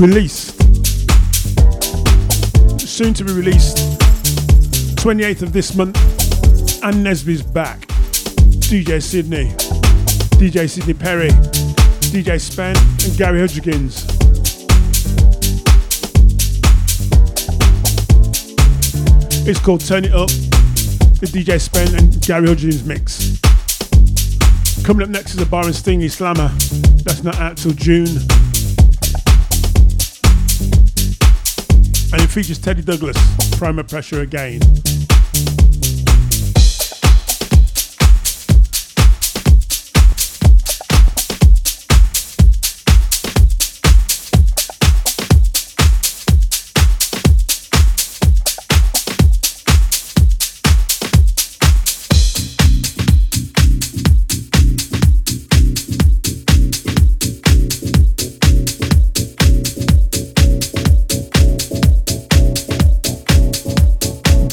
Released. 0.06 0.62
Soon 2.80 3.16
to 3.16 3.24
be 3.24 3.34
released, 3.34 3.78
28th 4.98 5.42
of 5.42 5.52
this 5.52 5.74
month, 5.74 5.98
and 6.84 7.04
Nesby's 7.04 7.42
back. 7.42 7.88
DJ 8.70 9.02
Sydney, 9.02 9.50
DJ 10.38 10.70
Sydney 10.70 10.94
Perry, 10.94 11.30
DJ 12.12 12.40
Spen, 12.40 12.78
and 12.78 13.18
Gary 13.18 13.40
Hudgins. 13.40 14.06
It's 19.48 19.60
called 19.60 19.84
Turn 19.84 20.06
It 20.06 20.14
Up, 20.14 20.30
the 21.20 21.28
DJ 21.34 21.60
Spen 21.60 21.96
and 21.96 22.22
Gary 22.22 22.50
Hudgins 22.50 22.86
mix. 22.86 23.42
Coming 24.84 25.02
up 25.02 25.10
next 25.10 25.34
is 25.34 25.42
a 25.42 25.48
Byron 25.48 25.74
Stingily 25.74 26.10
Slammer. 26.10 26.50
That's 27.04 27.24
not 27.24 27.38
out 27.38 27.58
till 27.58 27.72
June. 27.72 28.20
Features 32.36 32.60
Teddy 32.60 32.82
Douglas, 32.82 33.16
Primer 33.58 33.84
Pressure 33.84 34.20
again. 34.20 34.60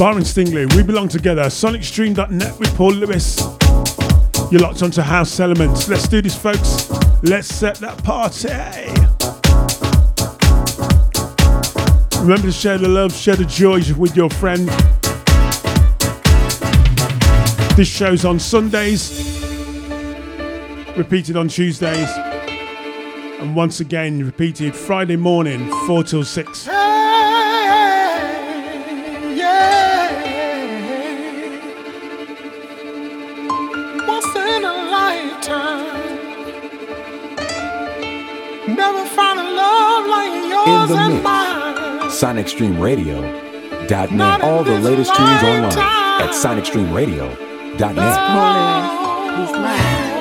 Byron 0.03 0.25
Stingily, 0.25 0.67
we 0.75 0.83
belong 0.83 1.07
together. 1.07 1.43
SonicStream.net 1.43 2.59
with 2.59 2.75
Paul 2.75 2.93
Lewis. 2.95 3.39
You're 4.51 4.61
locked 4.61 4.83
onto 4.83 5.01
House 5.01 5.39
Elements. 5.39 5.89
Let's 5.89 6.09
do 6.09 6.21
this, 6.21 6.37
folks. 6.37 6.91
Let's 7.23 7.47
set 7.47 7.77
that 7.77 8.03
party. 8.03 8.49
Remember 12.21 12.49
to 12.49 12.53
share 12.53 12.79
the 12.79 12.89
love, 12.89 13.15
share 13.15 13.37
the 13.37 13.45
joys 13.45 13.95
with 13.95 14.17
your 14.17 14.29
friend. 14.29 14.67
This 17.77 17.87
show's 17.87 18.25
on 18.25 18.41
Sundays, 18.41 19.41
repeated 20.97 21.37
on 21.37 21.47
Tuesdays, 21.47 22.11
and 23.39 23.55
once 23.55 23.79
again 23.79 24.25
repeated 24.25 24.75
Friday 24.75 25.15
morning, 25.15 25.71
4 25.87 26.03
till 26.03 26.25
6. 26.25 26.72
In 40.65 40.87
the 40.89 40.97
mix. 41.09 41.27
SonicStreamRadio.net. 42.23 44.41
All 44.43 44.63
the 44.63 44.79
latest 44.79 45.13
tunes 45.15 45.43
online 45.43 45.79
at 46.23 46.31
SonicStreamRadio.net. 46.31 48.19
He's 49.39 49.53
mine. 49.53 50.12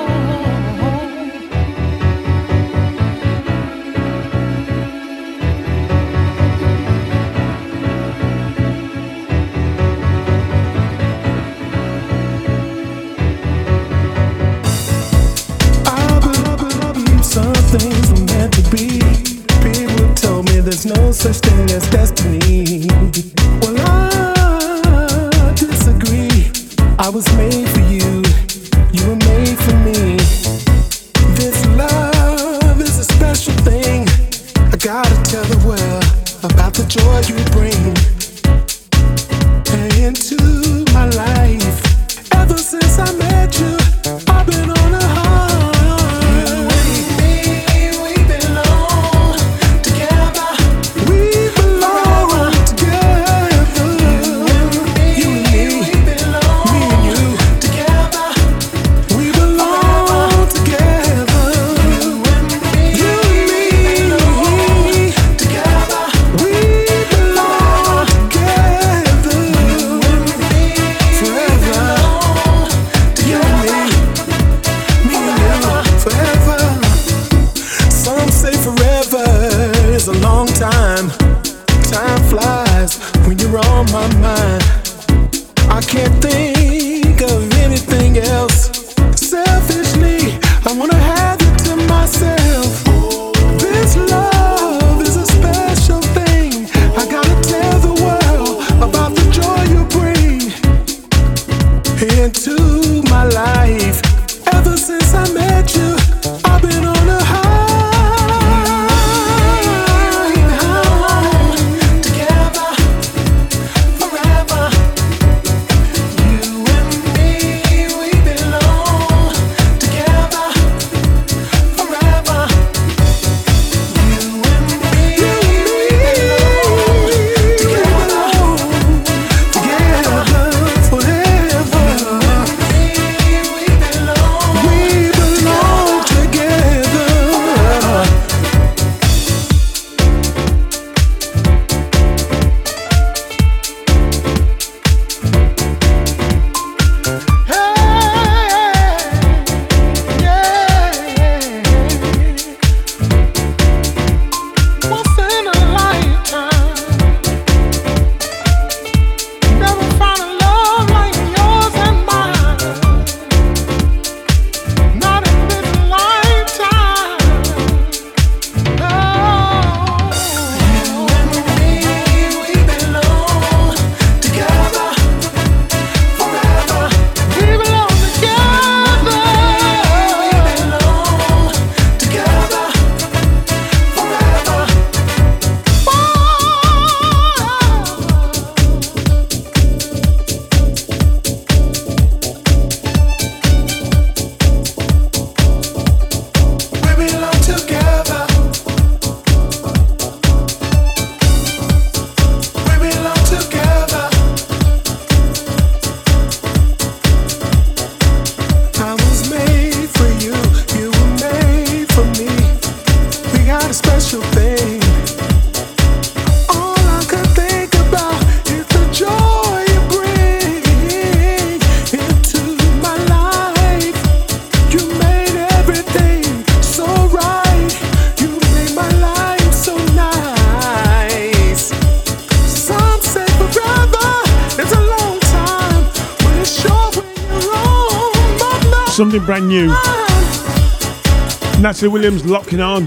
Natalie 241.82 242.00
Williams 242.00 242.24
locking 242.24 242.60
on. 242.60 242.86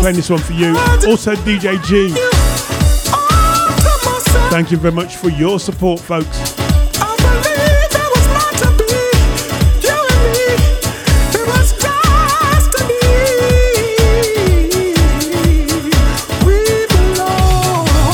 Playing 0.00 0.14
this 0.14 0.30
one 0.30 0.38
for 0.38 0.52
you. 0.52 0.76
Also 1.08 1.34
DJ 1.34 1.82
G. 1.84 2.14
Thank 4.48 4.70
you 4.70 4.76
very 4.76 4.94
much 4.94 5.16
for 5.16 5.28
your 5.30 5.58
support, 5.58 5.98
folks. 5.98 6.54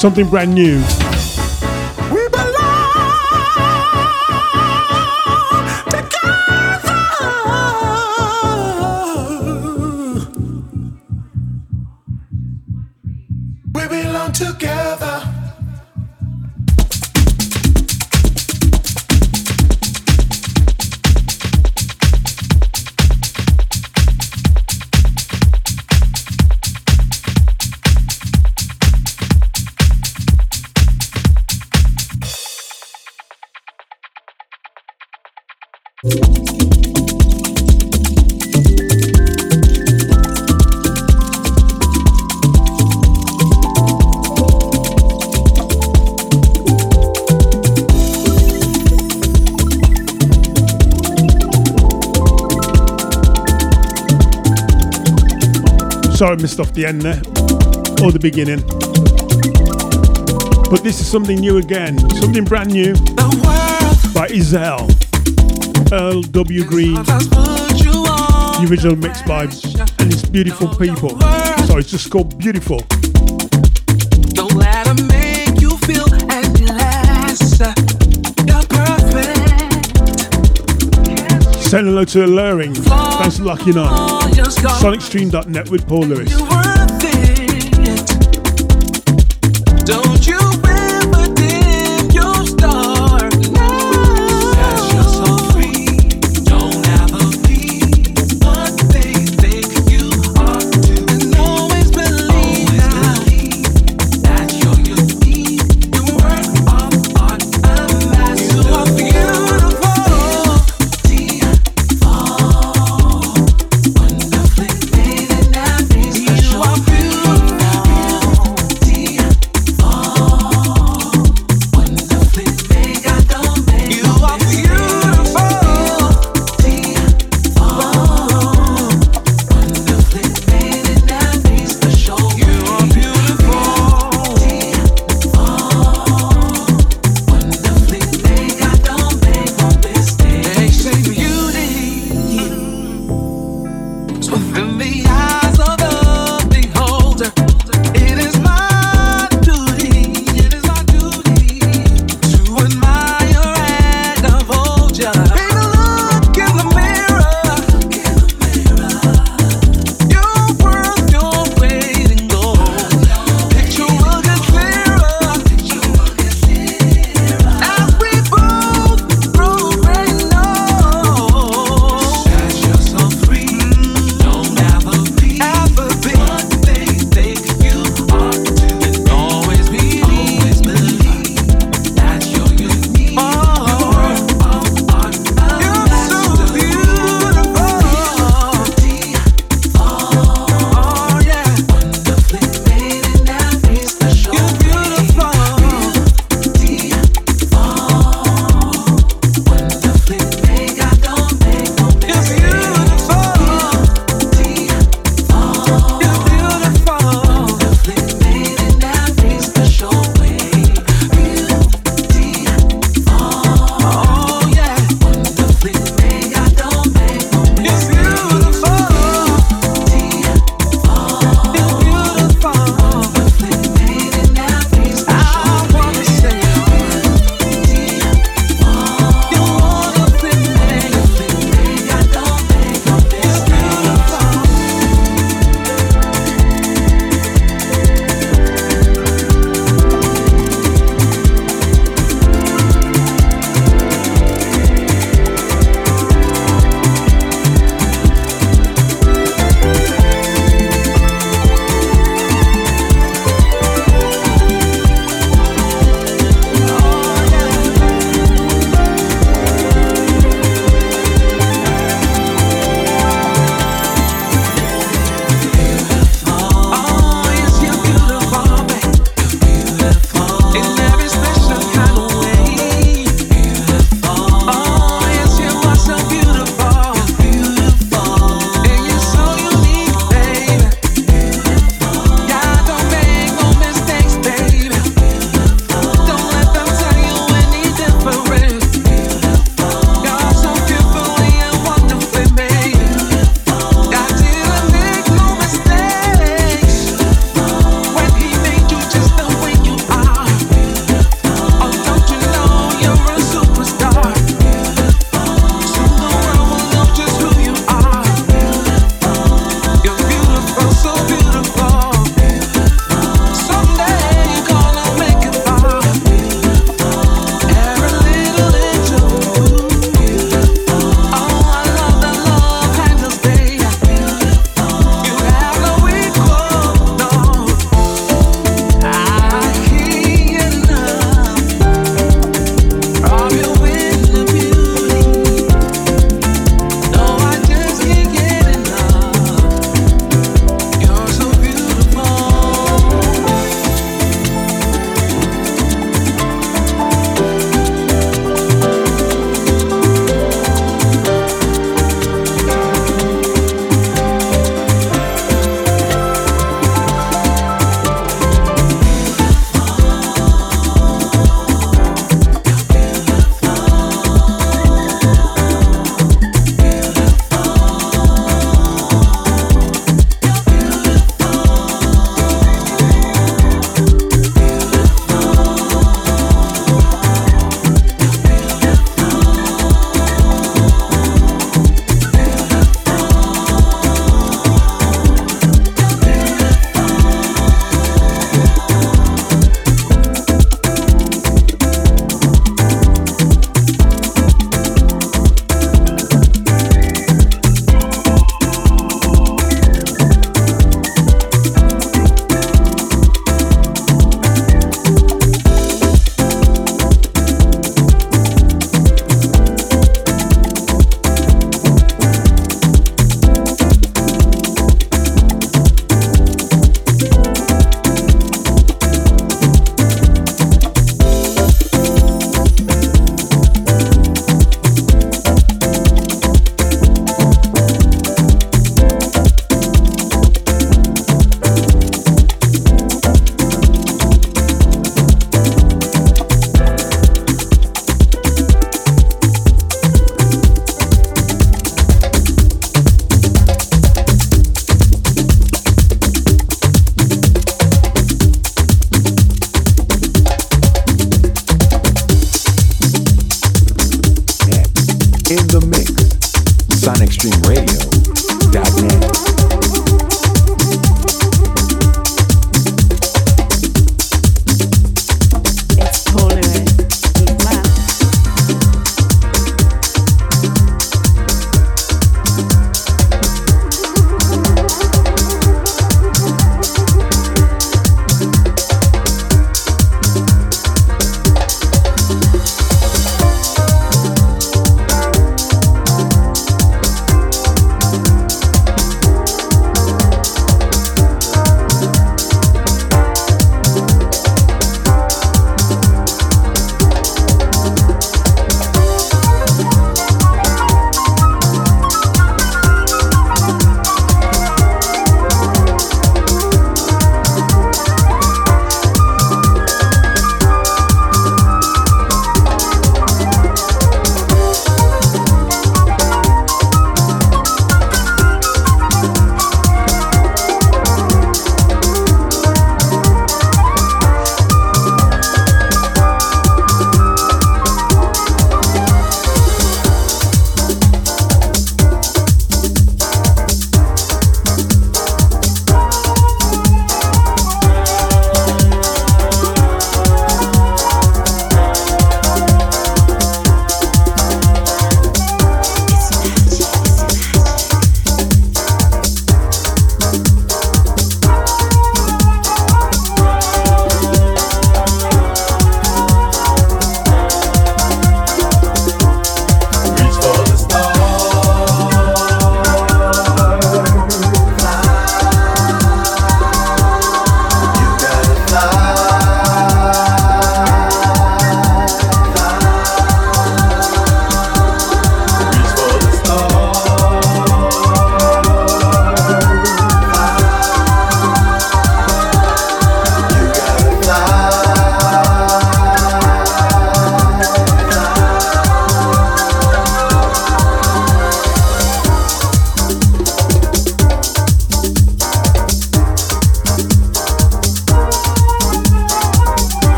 Something 0.00 0.28
brand 0.28 0.52
new. 0.52 1.05
Off 56.58 56.72
the 56.72 56.86
end 56.86 57.02
there, 57.02 57.20
or 58.02 58.10
the 58.12 58.18
beginning. 58.18 58.60
But 60.70 60.82
this 60.82 61.00
is 61.00 61.06
something 61.06 61.38
new 61.38 61.58
again, 61.58 61.98
something 62.12 62.44
brand 62.44 62.72
new 62.72 62.94
by 64.14 64.28
Izelle, 64.28 64.88
Earl 65.92 66.22
W. 66.22 66.64
Green. 66.64 66.94
The 66.94 68.66
original 68.70 68.96
mix 68.96 69.20
by, 69.22 69.42
and 69.98 70.10
it's 70.10 70.24
beautiful 70.24 70.68
people. 70.68 71.20
So 71.66 71.76
it's 71.76 71.90
just 71.90 72.10
called 72.10 72.38
Beautiful. 72.38 72.80
Don't 74.32 74.54
let 74.54 74.88
'em 74.88 75.06
make 75.08 75.60
you 75.60 75.76
feel 75.84 76.08
any 76.30 76.64
less. 76.72 77.60
You're 78.48 78.64
perfect. 78.64 79.98
Saying 81.68 81.84
hello 81.84 82.04
to 82.04 82.24
Alluring. 82.24 82.74
Thanks 82.74 83.36
for 83.36 83.44
locking 83.44 83.76
on. 83.76 84.25
SonicStream.net 84.54 85.70
with 85.70 85.88
Paul 85.88 86.04
Lewis. 86.04 86.75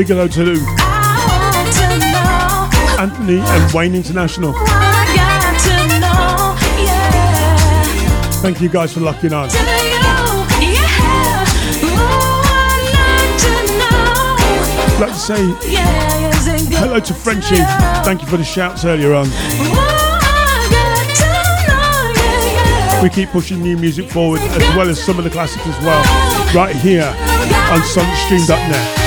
Saying 0.00 0.08
big 0.08 0.16
hello 0.16 0.28
to 0.28 0.52
Anthony 2.98 3.38
and 3.38 3.72
Wayne 3.74 3.94
International. 3.94 4.54
Thank 8.40 8.62
you 8.62 8.70
guys 8.70 8.94
for 8.94 9.00
locking 9.00 9.34
on. 9.34 9.50
I'd 14.72 15.00
like 15.00 15.12
to 15.12 15.18
say 15.18 15.36
hello 16.78 17.00
to 17.00 17.14
Frenchie. 17.14 17.56
Thank 18.02 18.22
you 18.22 18.28
for 18.28 18.38
the 18.38 18.44
shouts 18.44 18.86
earlier 18.86 19.12
on. 19.12 19.28
We 23.02 23.10
keep 23.10 23.28
pushing 23.30 23.60
new 23.62 23.76
music 23.76 24.08
forward 24.08 24.40
as 24.40 24.76
well 24.76 24.88
as 24.88 24.98
some 25.02 25.18
of 25.18 25.24
the 25.24 25.30
classics 25.30 25.66
as 25.66 25.78
well, 25.84 26.02
right 26.54 26.74
here 26.76 27.04
on 27.04 27.80
sonicstream.net. 27.80 28.99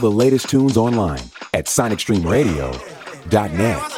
the 0.00 0.10
latest 0.10 0.48
tunes 0.48 0.76
online 0.76 1.22
at 1.52 1.66
SonicStreamRadio.net. 1.66 3.97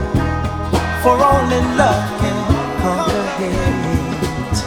for 1.01 1.17
only 1.17 1.61
love 1.81 2.05
can 2.21 2.37
conquer 2.81 3.25
hate. 3.39 4.59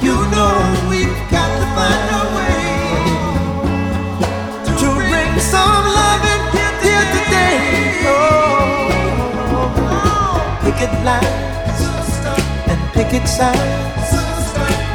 You 0.00 0.14
know 0.30 0.54
we've 0.88 1.18
got 1.34 1.48
to 1.58 1.66
find 1.74 2.08
a 2.18 2.24
way 2.36 2.62
to 4.80 4.88
bring 5.10 5.32
some 5.40 5.84
loving 5.98 6.44
here 6.84 7.06
today. 7.16 7.58
Oh, 8.06 8.86
picket 10.62 10.94
lines 11.02 11.82
and 12.70 12.80
picket 12.94 13.26
signs. 13.26 14.10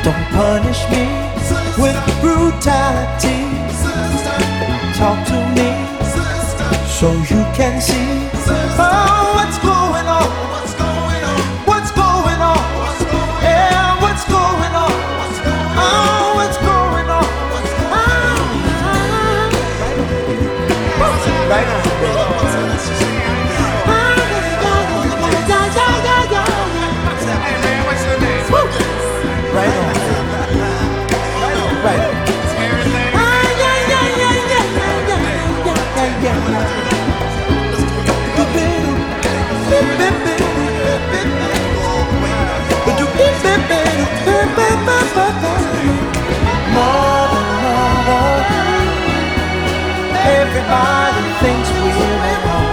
Don't 0.05 0.25
punish 0.31 0.81
me 0.89 1.03
with 1.83 1.99
brutality. 2.21 3.41
Talk 4.97 5.19
to 5.27 5.37
me 5.57 5.69
so 6.87 7.11
you 7.11 7.43
can 7.57 7.81
see 7.81 8.22
everybody 50.63 51.31
thinks 51.43 51.69
we're 51.71 52.39
wrong. 52.45 52.71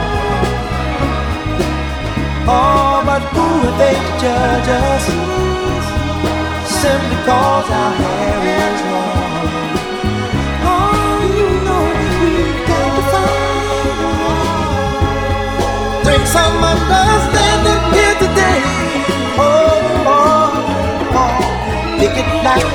Oh, 2.47 3.03
but 3.05 3.23
who 3.35 3.47
are 3.67 3.77
they 3.79 3.95
to 3.95 4.13
judge 4.23 4.69
us? 4.69 5.05
Simply 6.81 7.19
cause 7.27 7.71
our 7.71 7.93
hair 8.01 8.39
is 8.59 8.81
long. 8.91 9.69
Oh, 10.73 11.19
you 11.37 11.49
know 11.67 11.85
we've 12.21 12.63
got 12.71 12.91
to 12.97 13.03
find. 13.13 13.99
Bring 16.05 16.25
some 16.27 16.59
understanding 16.73 17.83
here 17.95 18.17
today. 18.25 18.63
Oh, 19.39 20.07
oh, 20.15 20.51
oh. 21.23 21.41
Pick 21.99 22.15
it 22.23 22.31
light 22.47 22.71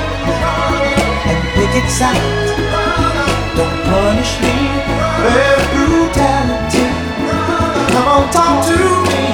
and 1.30 1.40
pick 1.56 1.72
it 1.82 1.88
sight. 1.90 2.24
Don't 3.56 3.76
punish 3.84 4.32
me 4.40 5.05
brutality. 5.72 6.86
Come 7.92 8.08
on, 8.08 8.30
talk 8.30 8.64
to 8.68 8.78
me. 9.08 9.24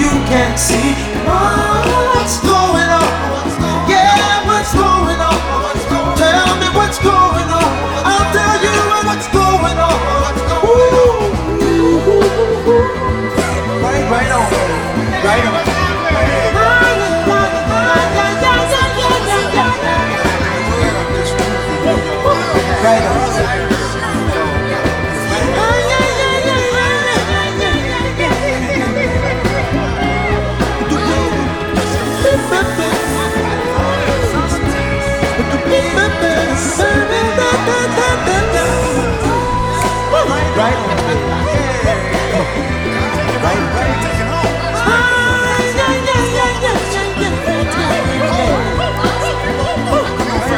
You 0.00 0.10
can 0.30 0.56
see 0.58 0.94
what's 1.26 2.40
going 2.40 2.64
on. 2.64 2.69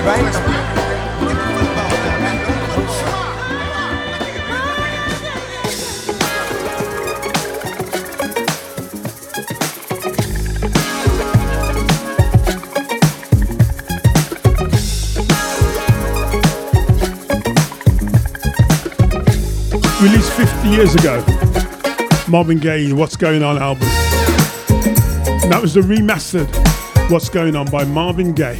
right? 0.04 0.62
released 20.02 20.32
50 20.32 20.68
years 20.68 20.94
ago. 20.96 21.24
Marvin 22.28 22.58
Gaye, 22.58 22.92
What's 22.92 23.14
Going 23.14 23.44
On 23.44 23.56
album. 23.56 23.86
And 24.68 25.52
that 25.52 25.60
was 25.62 25.74
the 25.74 25.80
remastered 25.80 26.48
What's 27.08 27.28
Going 27.28 27.54
On 27.54 27.70
by 27.70 27.84
Marvin 27.84 28.32
Gaye. 28.32 28.58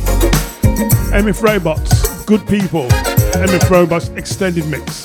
MF 1.12 1.43
Robots, 1.43 2.24
Good 2.24 2.47
People, 2.47 2.89
MF 2.89 3.68
Robots 3.68 4.09
Extended 4.16 4.66
Mix. 4.66 5.02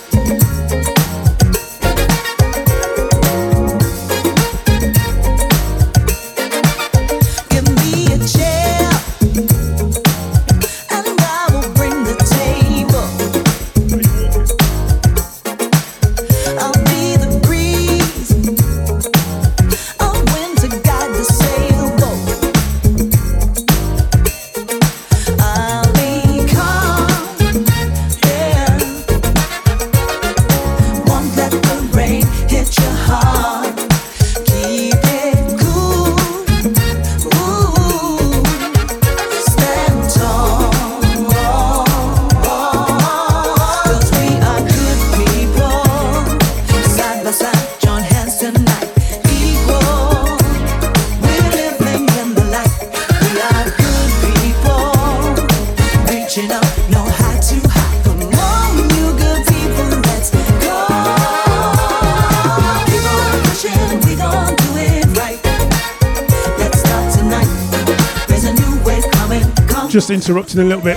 just 69.97 70.11
interrupting 70.11 70.59
a 70.59 70.63
little 70.63 70.83
bit. 70.83 70.95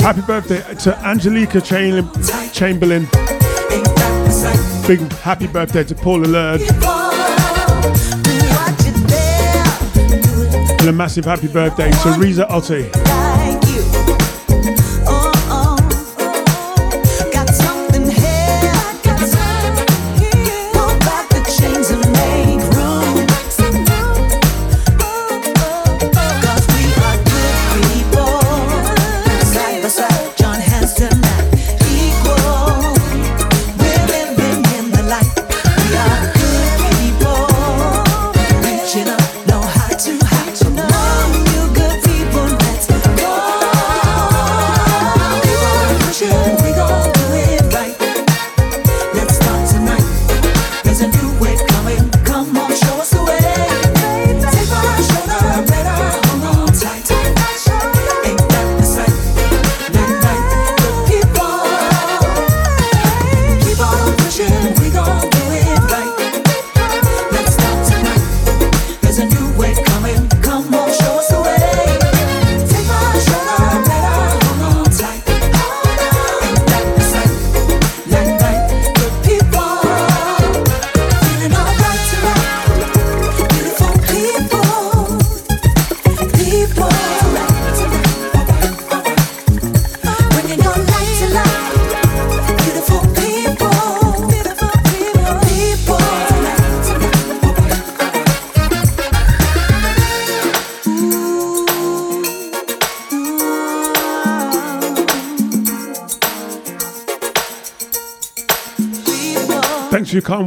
Happy 0.00 0.22
birthday 0.22 0.62
to 0.76 0.96
Angelica 1.00 1.60
Chamberlain. 1.60 3.04
Big 4.86 5.00
happy 5.20 5.46
birthday 5.46 5.84
to 5.84 5.94
Paula 5.94 6.24
Laird. 6.24 6.62
And 10.80 10.88
a 10.88 10.92
massive 10.94 11.26
happy 11.26 11.48
birthday 11.48 11.90
to 11.90 12.16
Reza 12.18 12.46
Otte. 12.46 13.29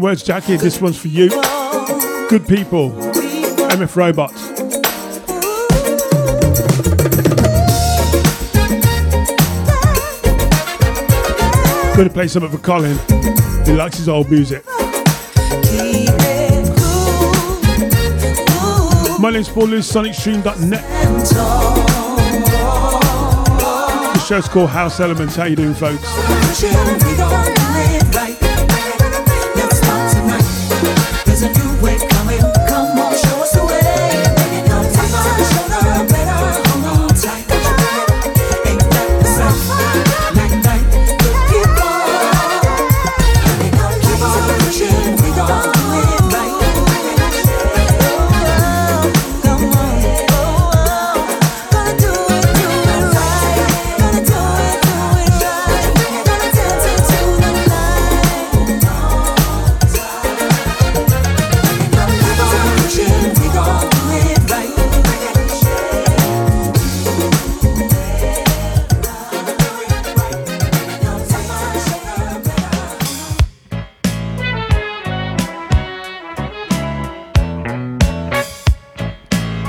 words, 0.04 0.22
Jackie. 0.22 0.58
This 0.58 0.82
one's 0.82 1.00
for 1.00 1.08
you. 1.08 1.30
Good 2.30 2.46
people, 2.46 2.90
MF 2.90 3.96
Robots. 3.96 4.50
Going 11.96 12.10
to 12.10 12.14
play 12.14 12.28
something 12.28 12.52
for 12.52 12.58
Colin. 12.58 13.00
He 13.66 13.72
likes 13.72 13.96
his 13.96 14.10
old 14.10 14.30
music. 14.30 14.66
My 19.20 19.30
name's 19.32 19.48
Paul 19.48 19.68
Lewis, 19.68 19.90
sonicstream.net. 19.90 20.84
The 24.14 24.20
show's 24.20 24.50
called 24.50 24.72
House 24.72 25.00
Elements. 25.00 25.38
How 25.38 25.46
you 25.46 25.56
doing, 25.56 25.74
folks? 25.74 27.63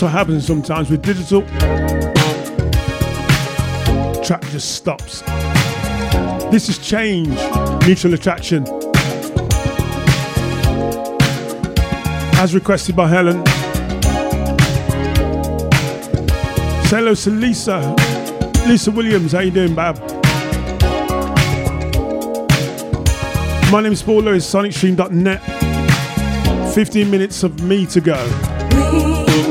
that's 0.00 0.14
what 0.14 0.18
happens 0.18 0.46
sometimes 0.46 0.88
with 0.88 1.02
digital. 1.02 1.42
Track 4.22 4.40
just 4.48 4.76
stops. 4.76 5.20
This 6.50 6.70
is 6.70 6.78
change, 6.78 7.28
mutual 7.86 8.14
attraction. 8.14 8.64
As 12.38 12.54
requested 12.54 12.96
by 12.96 13.08
Helen. 13.08 13.44
Say 16.86 16.96
hello 16.96 17.14
to 17.14 17.30
Lisa. 17.30 17.94
Lisa 18.66 18.90
Williams, 18.90 19.32
how 19.32 19.40
you 19.40 19.50
doing, 19.50 19.74
Bab? 19.74 19.98
My 23.70 23.82
name's 23.82 24.02
Paul 24.02 24.22
Lewis, 24.22 24.50
sonicstream.net. 24.50 25.42
15 26.74 27.10
minutes 27.10 27.42
of 27.42 27.62
me 27.62 27.84
to 27.84 28.00
go. 28.00 29.49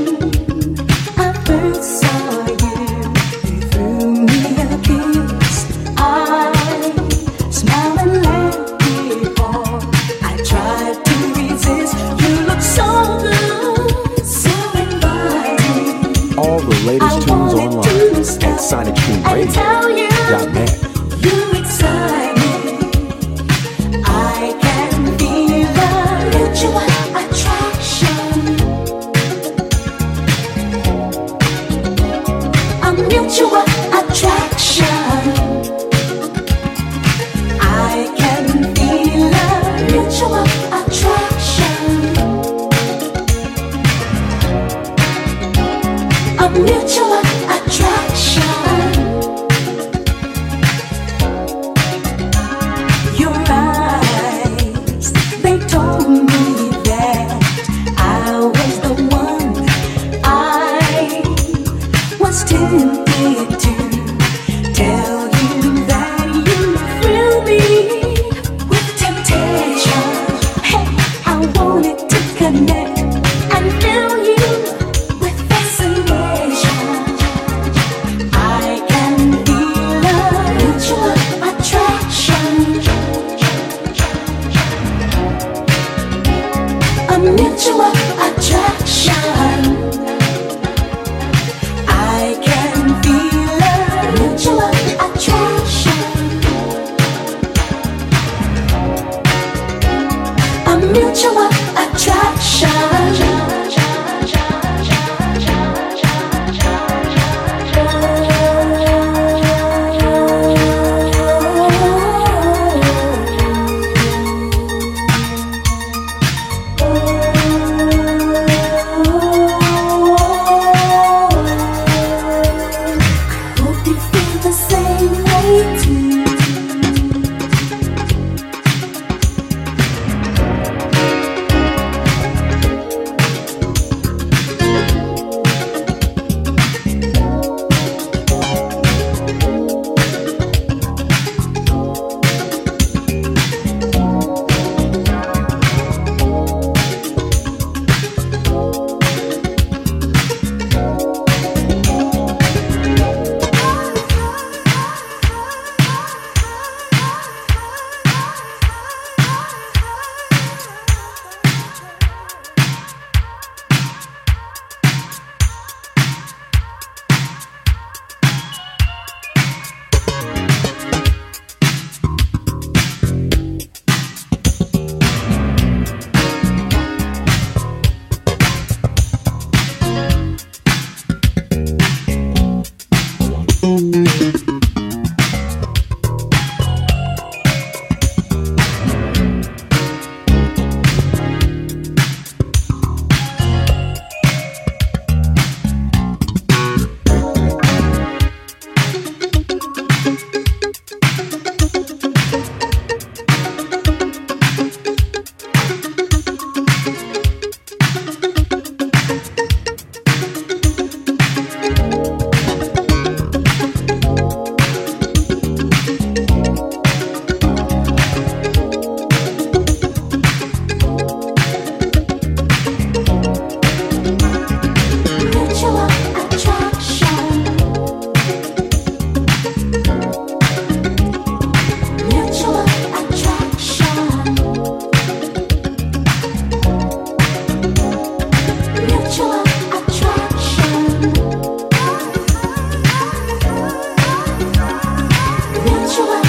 you 246.00 246.29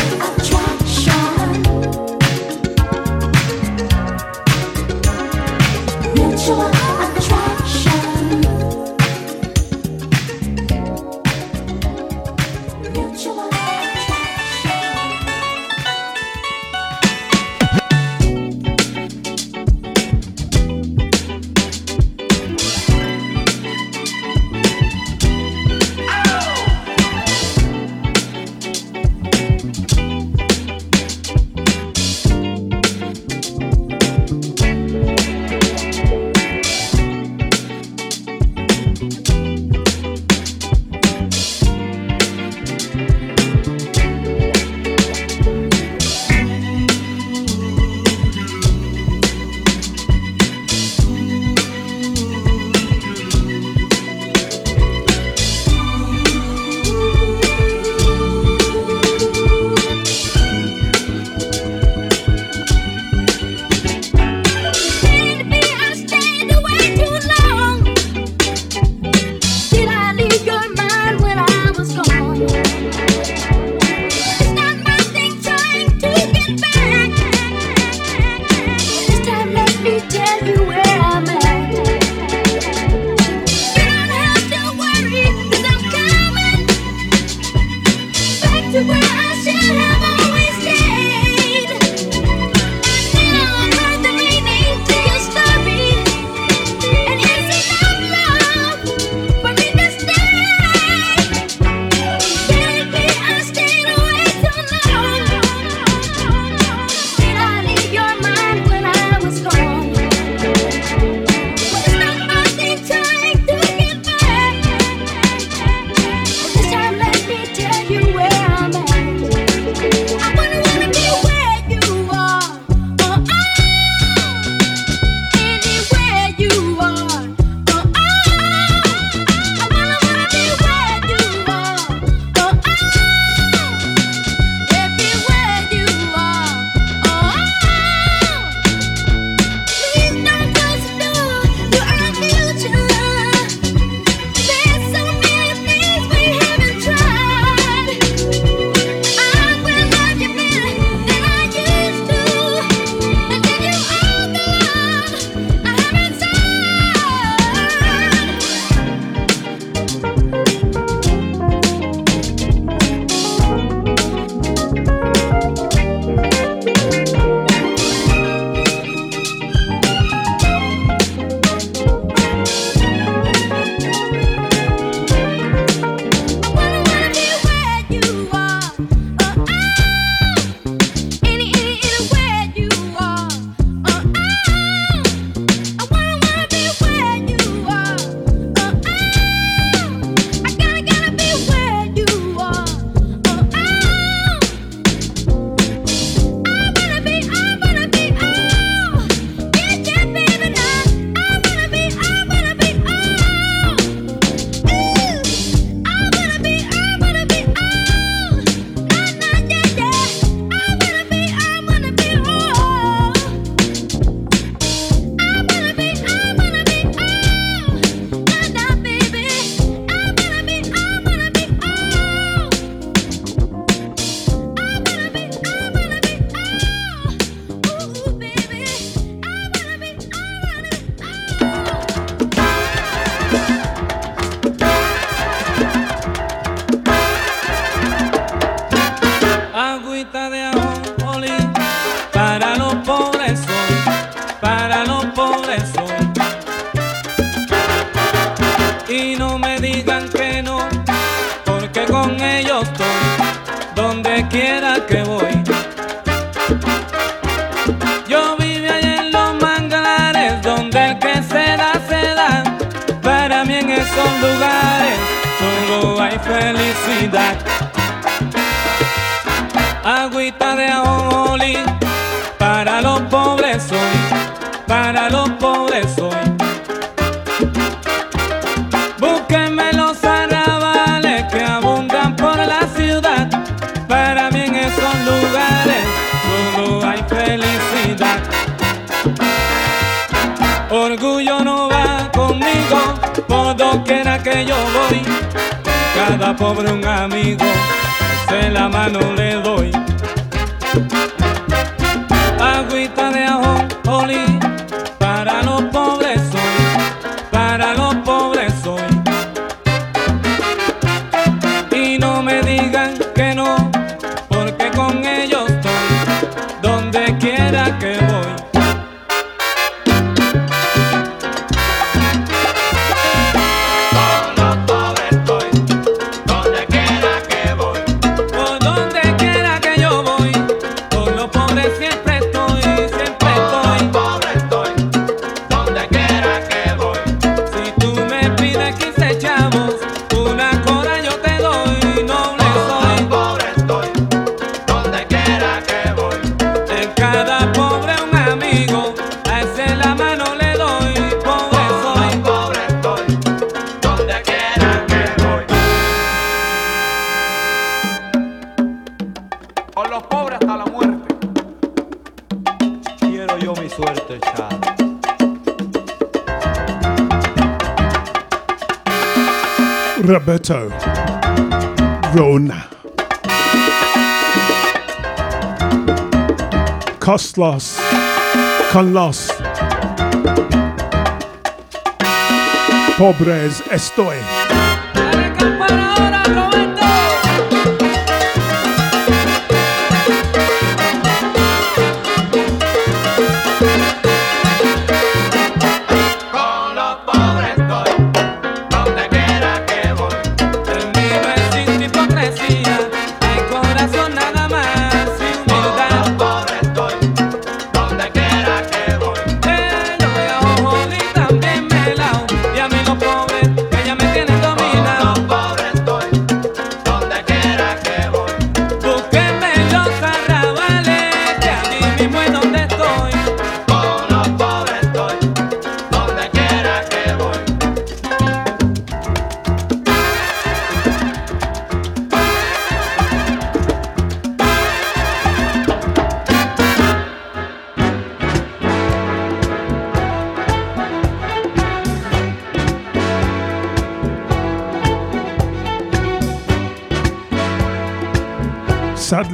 pobres 383.01 383.65
estoy. 383.71 384.19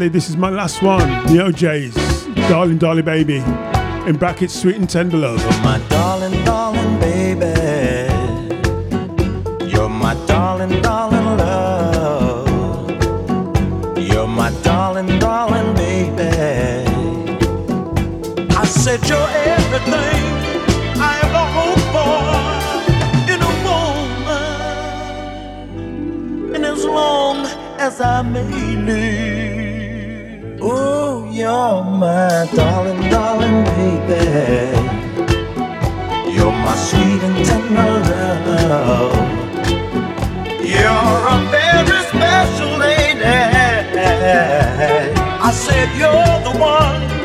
This 0.09 0.29
is 0.29 0.37
my 0.37 0.51
last 0.51 0.83
one. 0.83 1.09
The 1.27 1.43
O'Jays, 1.43 1.95
Darling 2.49 2.79
Darling 2.79 3.05
Baby. 3.05 3.39
In 4.07 4.17
brackets, 4.17 4.55
sweet 4.55 4.77
and 4.77 4.89
tender 4.89 5.17
love. 5.17 5.41
You're 5.41 5.63
my 5.63 5.79
darling, 5.89 6.45
darling 6.45 7.01
baby. 7.01 7.47
You're 9.69 9.89
my 9.89 10.15
darling, 10.27 10.81
darling 10.81 11.39
love. 11.39 12.89
You're 13.99 14.29
my 14.29 14.51
darling, 14.63 15.19
darling 15.19 15.75
baby. 15.75 16.29
I 18.55 18.65
said 18.65 19.01
you're 19.09 19.31
everything 19.55 20.23
I 21.03 21.19
ever 21.25 21.45
hoped 21.57 21.89
for 21.95 22.21
in 23.33 23.41
a 23.43 23.53
woman. 26.47 26.55
And 26.55 26.65
as 26.65 26.85
long 26.85 27.47
as 27.79 28.01
I 28.01 28.23
may 28.23 28.77
live. 28.77 29.36
You're 31.37 31.85
my 31.85 32.49
darling, 32.55 33.11
darling 33.11 33.63
baby. 33.77 34.73
You're 36.35 36.51
my 36.51 36.75
sweet 36.77 37.23
and 37.29 37.45
tender 37.45 38.01
love. 38.71 39.15
You're 40.65 41.29
a 41.35 41.37
very 41.51 42.01
special 42.09 42.79
lady. 42.79 43.21
I 45.49 45.53
said 45.53 45.91
you're 45.99 46.41
the 46.51 46.59
one. 46.59 47.16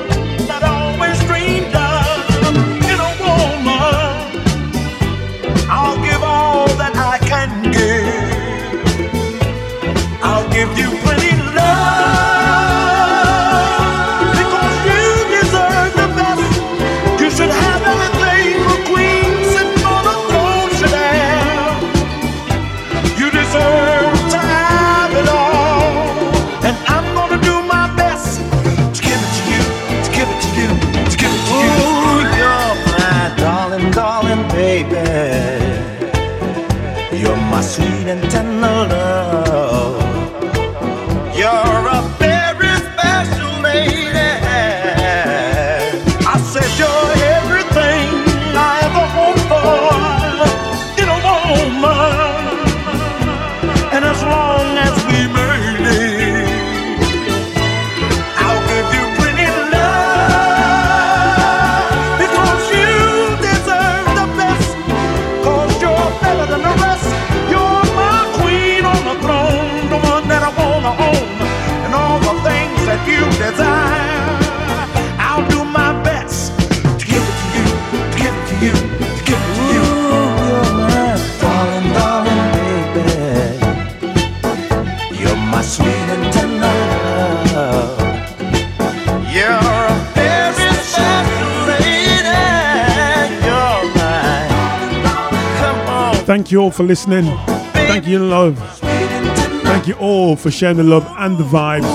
Thank 96.52 96.60
you 96.60 96.64
all 96.64 96.72
for 96.72 96.84
listening. 96.84 97.23
Thank 97.72 98.07
you, 98.07 98.19
love. 98.19 98.60
Thank 98.82 99.88
you 99.88 99.94
all 99.94 100.36
for 100.36 100.52
sharing 100.52 100.76
the 100.76 100.84
love 100.84 101.07
and 101.18 101.38
the 101.38 101.45
vibes. 101.45 101.88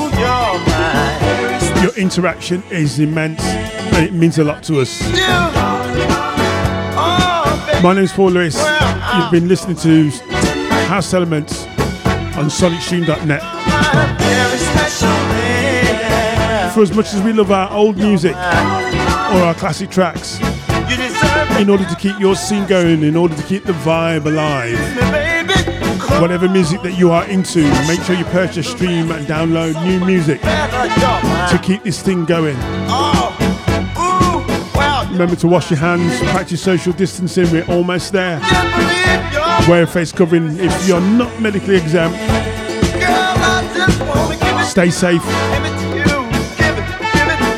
Your 1.82 1.92
interaction 1.98 2.62
is 2.70 2.98
immense 2.98 3.44
and 3.44 4.06
it 4.06 4.14
means 4.14 4.38
a 4.38 4.44
lot 4.44 4.62
to 4.62 4.80
us. 4.80 5.02
My 7.82 7.92
name 7.92 8.04
is 8.04 8.12
Paul 8.14 8.30
Lewis. 8.30 8.56
You've 9.14 9.30
been 9.30 9.46
listening 9.46 9.76
to 9.76 10.08
House 10.86 11.12
Elements 11.12 11.66
on 12.38 12.48
lady. 12.48 13.42
For 16.72 16.80
as 16.80 16.94
much 16.94 17.12
as 17.12 17.20
we 17.20 17.34
love 17.34 17.50
our 17.50 17.70
old 17.72 17.98
music 17.98 18.34
or 18.34 19.42
our 19.42 19.54
classic 19.54 19.90
tracks, 19.90 20.35
in 21.58 21.70
order 21.70 21.84
to 21.84 21.96
keep 21.96 22.18
your 22.18 22.36
scene 22.36 22.66
going, 22.66 23.02
in 23.02 23.16
order 23.16 23.34
to 23.34 23.42
keep 23.44 23.64
the 23.64 23.72
vibe 23.72 24.26
alive, 24.26 24.78
whatever 26.20 26.48
music 26.48 26.82
that 26.82 26.98
you 26.98 27.10
are 27.10 27.24
into, 27.28 27.62
make 27.86 28.00
sure 28.02 28.14
you 28.14 28.24
purchase, 28.26 28.68
stream, 28.70 29.10
and 29.10 29.26
download 29.26 29.74
new 29.84 30.04
music 30.04 30.40
to 30.40 31.60
keep 31.62 31.82
this 31.82 32.02
thing 32.02 32.24
going. 32.24 32.56
Remember 35.10 35.36
to 35.36 35.48
wash 35.48 35.70
your 35.70 35.78
hands, 35.78 36.18
practice 36.30 36.62
social 36.62 36.92
distancing, 36.92 37.50
we're 37.50 37.64
almost 37.66 38.12
there. 38.12 38.38
Wear 39.66 39.84
a 39.84 39.86
face 39.86 40.12
covering 40.12 40.58
if 40.58 40.86
you're 40.86 41.00
not 41.00 41.40
medically 41.40 41.76
exempt. 41.76 42.18
Stay 44.68 44.90
safe. 44.90 45.55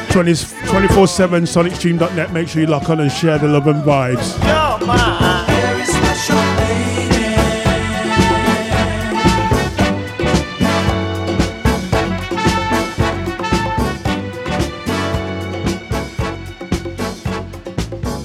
24-7 0.09 1.47
sonicstream.net. 1.47 2.33
Make 2.33 2.49
sure 2.49 2.63
you 2.63 2.69
lock 2.69 2.89
on 2.91 3.01
and 3.01 3.11
share 3.11 3.39
the 3.39 3.49
love 3.49 3.67
and 3.67 3.83
vibes. 3.83 4.39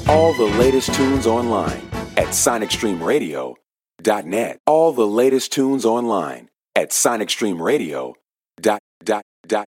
All 0.08 0.34
the 0.34 0.46
latest 0.58 0.94
tunes 0.94 1.26
online 1.26 1.82
at 2.18 2.28
sonicstreamradio.net. 2.30 4.60
All 4.66 4.92
the 4.94 5.08
latest 5.08 5.52
tunes 5.52 5.86
online 5.86 6.50
at 6.76 6.90
sonicstreamradio.net. 6.90 8.16
Dot, 8.62 8.80
dot, 9.04 9.24
dot. 9.48 9.66